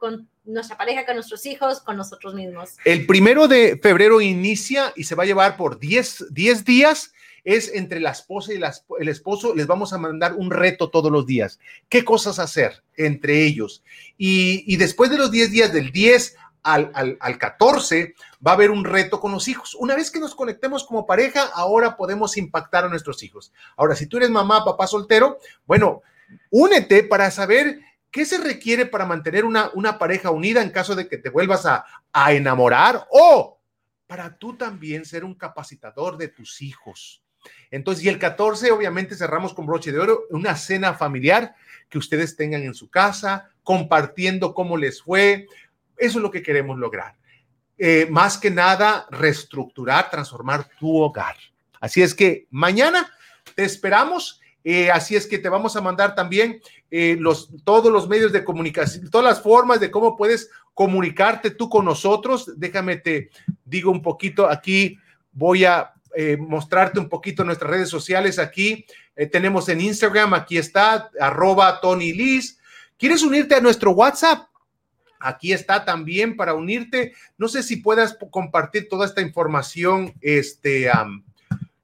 [0.00, 2.76] con nuestra pareja, con nuestros hijos, con nosotros mismos.
[2.84, 7.12] El primero de febrero inicia y se va a llevar por 10, 10 días.
[7.44, 9.54] Es entre la esposa y el esposo.
[9.54, 11.58] Les vamos a mandar un reto todos los días.
[11.88, 13.82] ¿Qué cosas hacer entre ellos?
[14.18, 18.14] Y, y después de los 10 días, del 10 al, al, al, 14
[18.46, 19.74] va a haber un reto con los hijos.
[19.74, 23.52] Una vez que nos conectemos como pareja, ahora podemos impactar a nuestros hijos.
[23.76, 26.02] Ahora, si tú eres mamá, papá soltero, bueno,
[26.50, 27.80] únete para saber
[28.10, 31.66] qué se requiere para mantener una, una pareja unida en caso de que te vuelvas
[31.66, 33.60] a, a enamorar o
[34.06, 37.22] para tú también ser un capacitador de tus hijos.
[37.70, 41.54] Entonces, y el 14, obviamente, cerramos con broche de oro, una cena familiar
[41.88, 45.46] que ustedes tengan en su casa, compartiendo cómo les fue,
[45.96, 47.16] eso es lo que queremos lograr.
[47.78, 51.36] Eh, más que nada, reestructurar, transformar tu hogar.
[51.80, 53.10] Así es que mañana
[53.54, 54.39] te esperamos.
[54.62, 58.44] Eh, así es que te vamos a mandar también eh, los, todos los medios de
[58.44, 62.52] comunicación, todas las formas de cómo puedes comunicarte tú con nosotros.
[62.56, 63.30] Déjame te
[63.64, 64.98] digo un poquito aquí,
[65.32, 68.84] voy a eh, mostrarte un poquito nuestras redes sociales aquí.
[69.30, 72.58] Tenemos en Instagram, aquí está, arroba Tony Liz.
[72.96, 74.48] ¿Quieres unirte a nuestro WhatsApp?
[75.18, 77.12] Aquí está también para unirte.
[77.36, 80.90] No sé si puedas compartir toda esta información, este,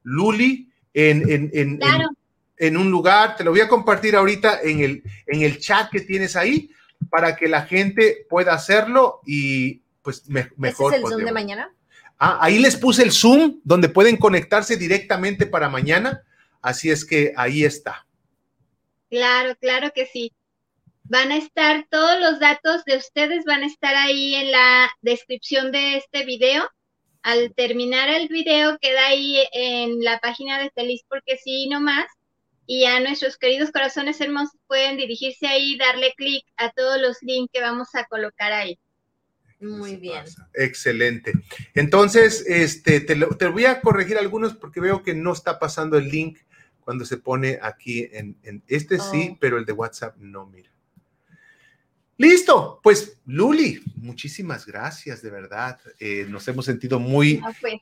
[0.02, 2.08] Luli, en, en, en, Claro.
[2.08, 2.25] en,
[2.58, 3.36] en un lugar.
[3.36, 6.70] Te lo voy a compartir ahorita en el, en el chat que tienes ahí
[7.10, 10.92] para que la gente pueda hacerlo y pues me- mejor.
[10.92, 11.72] ¿Ese es el pues, Zoom de de- mañana?
[12.18, 16.22] Ah, ahí les puse el Zoom donde pueden conectarse directamente para mañana.
[16.62, 18.06] Así es que ahí está.
[19.10, 20.32] Claro, claro que sí.
[21.04, 25.70] Van a estar todos los datos de ustedes, van a estar ahí en la descripción
[25.70, 26.68] de este video.
[27.22, 32.06] Al terminar el video queda ahí en la página de Feliz porque sí, no más.
[32.66, 37.50] Y a nuestros queridos corazones hermosos pueden dirigirse ahí, darle clic a todos los links
[37.52, 38.78] que vamos a colocar ahí.
[39.60, 40.24] Muy bien.
[40.24, 40.48] pasa.
[40.54, 41.32] Excelente.
[41.74, 45.96] Entonces, este, te, lo- te voy a corregir algunos porque veo que no está pasando
[45.96, 46.38] el link
[46.80, 49.38] cuando se pone aquí en, en- este sí, Oh.
[49.40, 50.70] pero el de WhatsApp no, mira.
[52.18, 55.78] Listo, pues Luli, muchísimas gracias, de verdad.
[56.00, 57.74] Eh, nos hemos sentido muy, Ah, pues,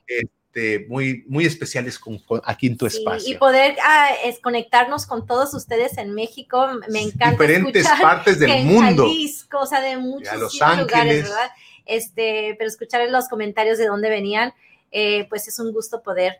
[0.55, 3.33] este, muy, muy especiales con, con- aquí en tu Sí, espacio.
[3.33, 6.67] y poder ah, es conectarnos con todos ustedes en México.
[6.89, 9.03] Me encanta diferentes partes del en mundo.
[9.03, 11.23] Jalisco, o sea, de muchos Los lugares.
[11.23, 11.49] ¿verdad?
[11.85, 14.53] Este, pero escuchar los comentarios de dónde venían,
[14.91, 16.37] eh, pues es un gusto poder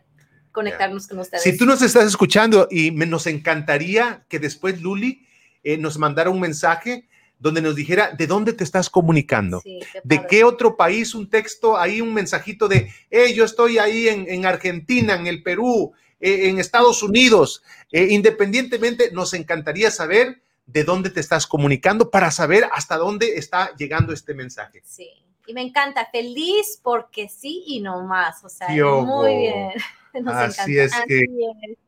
[0.50, 1.42] conectarnos con ustedes.
[1.42, 5.26] Si tú nos estás escuchando y me- nos encantaría que después Luli
[5.62, 7.06] eh, nos mandara un mensaje
[7.38, 9.60] donde nos dijera de dónde te estás comunicando.
[9.60, 11.14] Sí, qué ¿De qué otro país?
[11.14, 15.42] Un texto, ahí un mensajito de, hey, yo estoy ahí en, en Argentina, en el
[15.42, 17.62] Perú, eh, en Estados Unidos.
[17.92, 23.74] Eh, independientemente, nos encantaría saber de dónde te estás comunicando para saber hasta dónde está
[23.76, 24.82] llegando este mensaje.
[24.84, 25.10] Sí.
[25.46, 28.44] Y me encanta, feliz porque sí y no más.
[28.44, 29.70] O sea, muy bien.
[30.24, 30.82] Nos Así encanta.
[30.82, 31.78] es así que es.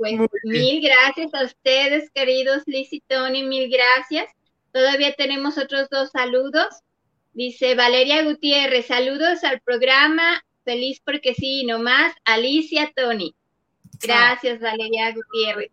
[0.00, 4.32] Pues mil gracias a ustedes, queridos Liz y Tony, mil gracias.
[4.72, 6.68] Todavía tenemos otros dos saludos.
[7.34, 13.34] Dice Valeria Gutiérrez, saludos al programa, feliz porque sí, y no más, Alicia Tony.
[14.00, 15.70] Gracias, Valeria Gutiérrez.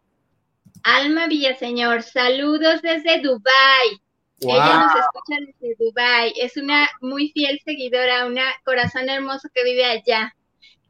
[0.83, 4.01] Alma Villaseñor, saludos desde Dubai.
[4.41, 6.33] Ella nos escucha desde Dubai.
[6.35, 10.35] Es una muy fiel seguidora, una corazón hermoso que vive allá.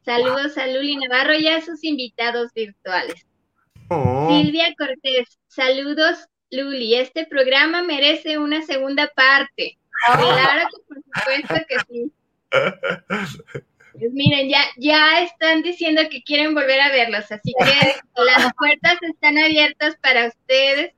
[0.07, 3.25] Saludos a Luli Navarro y a sus invitados virtuales.
[3.89, 6.95] Oh, Silvia Cortés, saludos Luli.
[6.95, 9.77] Este programa merece una segunda parte.
[10.05, 12.11] Claro que por supuesto que sí.
[13.99, 18.97] Pues miren, ya, ya están diciendo que quieren volver a verlos, así que las puertas
[19.01, 20.93] están abiertas para ustedes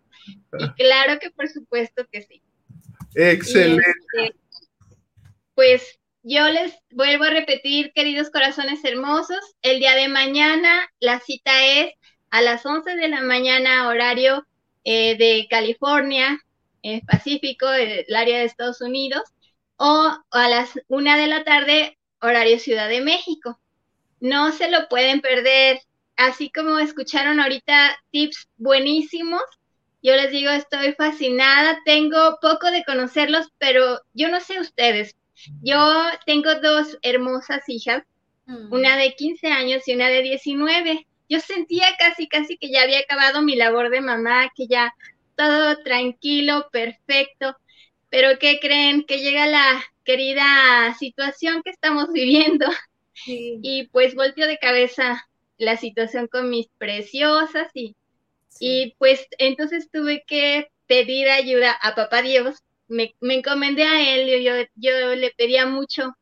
[0.55, 2.43] y claro que por supuesto que sí.
[3.16, 3.89] excelente.
[4.14, 4.36] Este,
[5.55, 11.65] pues yo les vuelvo a repetir, queridos corazones hermosos, el día de mañana la cita
[11.65, 11.93] es
[12.30, 14.45] a las 11 de la mañana, horario
[14.84, 16.39] eh, de California,
[16.84, 19.24] eh, Pacífico, el área de Estados Unidos,
[19.78, 23.59] o a las 1 de la tarde, horario Ciudad de México.
[24.20, 25.80] No se lo pueden perder.
[26.17, 29.41] Así como escucharon ahorita tips buenísimos,
[30.01, 35.15] yo les digo, estoy fascinada, tengo poco de conocerlos, pero yo no sé ustedes.
[35.61, 38.03] Yo tengo dos hermosas hijas
[38.45, 38.71] mm.
[38.71, 41.07] una de 15 años y una de 19.
[41.29, 44.93] Yo sentía casi, casi que ya había acabado mi labor de mamá, que ya
[45.35, 47.55] todo tranquilo, perfecto.
[48.09, 49.03] Pero ¿qué creen?
[49.03, 52.65] Que llega la querida situación que estamos viviendo.
[53.25, 55.27] Y pues volteó de cabeza
[55.57, 57.95] la situación con mis preciosas y,
[58.59, 62.63] y pues entonces tuve que pedir ayuda a papá Dios.
[62.89, 66.15] Me, me encomendé a él, yo, yo le pedía mucho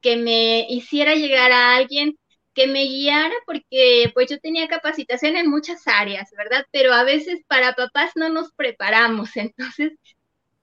[0.00, 2.18] que me hiciera llegar a alguien
[2.54, 6.66] que me guiara porque pues yo tenía capacitación en muchas áreas, ¿verdad?
[6.72, 9.30] Pero a veces para papás no nos preparamos.
[9.36, 9.92] Entonces,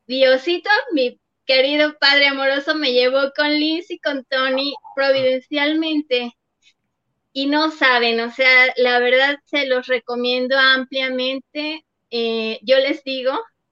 [0.07, 6.33] Diosito, mi querido Padre amoroso, me llevó con Liz y con Tony providencialmente.
[7.33, 11.85] Y no saben, o sea, la verdad se los recomiendo ampliamente.
[12.09, 13.31] Eh, yo les digo,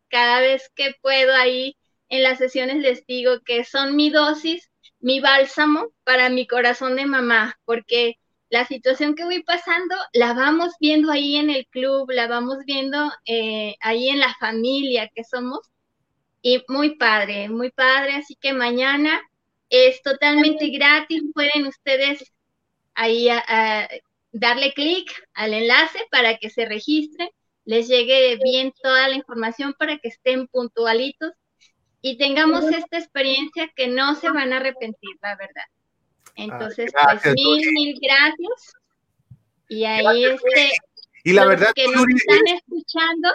[0.10, 1.78] cada vez que puedo ahí
[2.10, 7.06] en las sesiones les digo que son mi dosis mi bálsamo para mi corazón de
[7.06, 8.16] mamá, porque
[8.50, 13.12] la situación que voy pasando la vamos viendo ahí en el club, la vamos viendo
[13.26, 15.60] eh, ahí en la familia que somos,
[16.42, 19.22] y muy padre, muy padre, así que mañana
[19.70, 22.24] es totalmente gratis, pueden ustedes
[22.96, 23.30] ahí
[24.32, 27.30] darle clic al enlace para que se registren,
[27.70, 31.34] les llegue bien toda la información para que estén puntualitos
[32.02, 35.66] y tengamos esta experiencia que no se van a arrepentir, la verdad.
[36.36, 38.74] Entonces, pues mil, mil gracias.
[39.68, 40.72] Y ahí este,
[41.24, 43.30] y la verdad que nos están escuchando,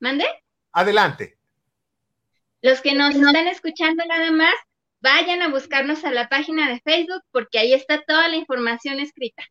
[0.00, 0.24] mande.
[0.72, 1.36] Adelante.
[2.62, 4.54] Los que nos están escuchando nada más,
[5.00, 9.44] vayan a buscarnos a la página de Facebook porque ahí está toda la información escrita.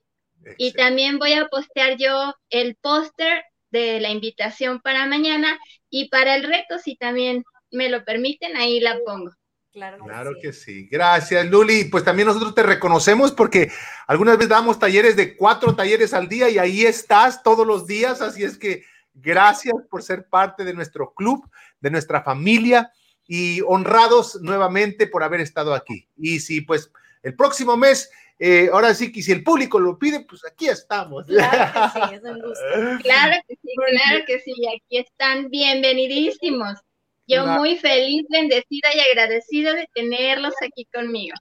[0.57, 3.43] Y también voy a postear yo el póster
[3.74, 5.59] de la invitación para mañana
[5.89, 9.32] y para el reto, si también me lo permiten, ahí la pongo.
[9.71, 10.88] Claro, que, sí.
[10.89, 11.86] Gracias, Luli.
[11.86, 13.71] Pues también nosotros te reconocemos porque
[14.05, 18.21] algunas veces damos talleres de cuatro talleres al día y ahí estás todos los días.
[18.21, 21.49] Así es que gracias por ser parte de nuestro club,
[21.80, 22.91] de nuestra familia
[23.26, 26.07] y honrados nuevamente por haber estado aquí.
[26.17, 26.91] Y si pues
[27.24, 28.11] el próximo mes,
[28.45, 31.25] eh, ahora sí que si el público lo pide, pues aquí estamos.
[31.27, 32.63] Claro que sí, es un gusto.
[33.01, 36.77] Claro que sí, claro que sí, aquí están bienvenidísimos.
[37.25, 41.37] Yo muy feliz, bendecida y agradecida de tenerlos aquí conmigo.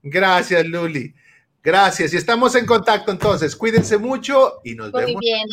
[0.00, 1.12] Gracias, Luli.
[1.60, 2.14] Gracias.
[2.14, 3.56] Y estamos en contacto entonces.
[3.56, 5.20] Cuídense mucho y nos vemos.
[5.20, 5.44] Bien.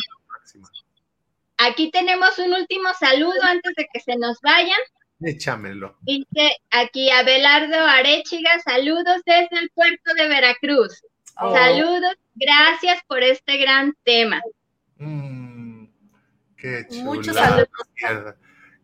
[1.56, 4.78] Aquí tenemos un último saludo antes de que se nos vayan.
[5.20, 5.96] Échamelo.
[6.02, 11.02] Dice aquí Abelardo Arechiga, saludos desde el puerto de Veracruz.
[11.40, 11.54] Oh.
[11.54, 14.42] Saludos, gracias por este gran tema.
[14.98, 15.86] Mm,
[16.56, 17.02] qué chulo.
[17.04, 17.68] Muchos saludos.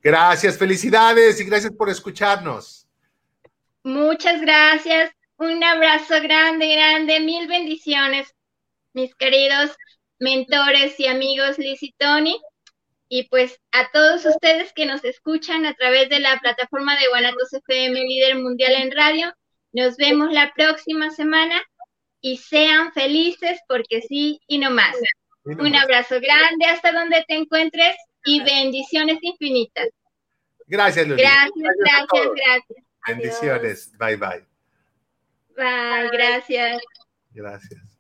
[0.03, 2.87] Gracias, felicidades y gracias por escucharnos.
[3.85, 5.13] Muchas gracias.
[5.37, 7.21] Un abrazo grande, grande.
[7.21, 8.35] Mil bendiciones,
[8.93, 9.77] mis queridos
[10.19, 12.41] mentores y amigos Liz y Tony.
[13.15, 17.53] Y pues a todos ustedes que nos escuchan a través de la plataforma de Guanatos
[17.53, 19.35] FM Líder Mundial en Radio,
[19.73, 21.63] nos vemos la próxima semana
[22.23, 24.97] y sean felices porque sí y no más.
[25.45, 27.95] Un abrazo grande hasta donde te encuentres
[28.25, 29.91] y bendiciones infinitas.
[30.67, 31.21] Gracias, Luli.
[31.21, 32.85] Gracias, gracias, gracias.
[33.07, 33.93] Bendiciones.
[33.99, 34.47] Bye, bye.
[35.55, 36.81] Bye, gracias.
[37.35, 37.92] Gracias.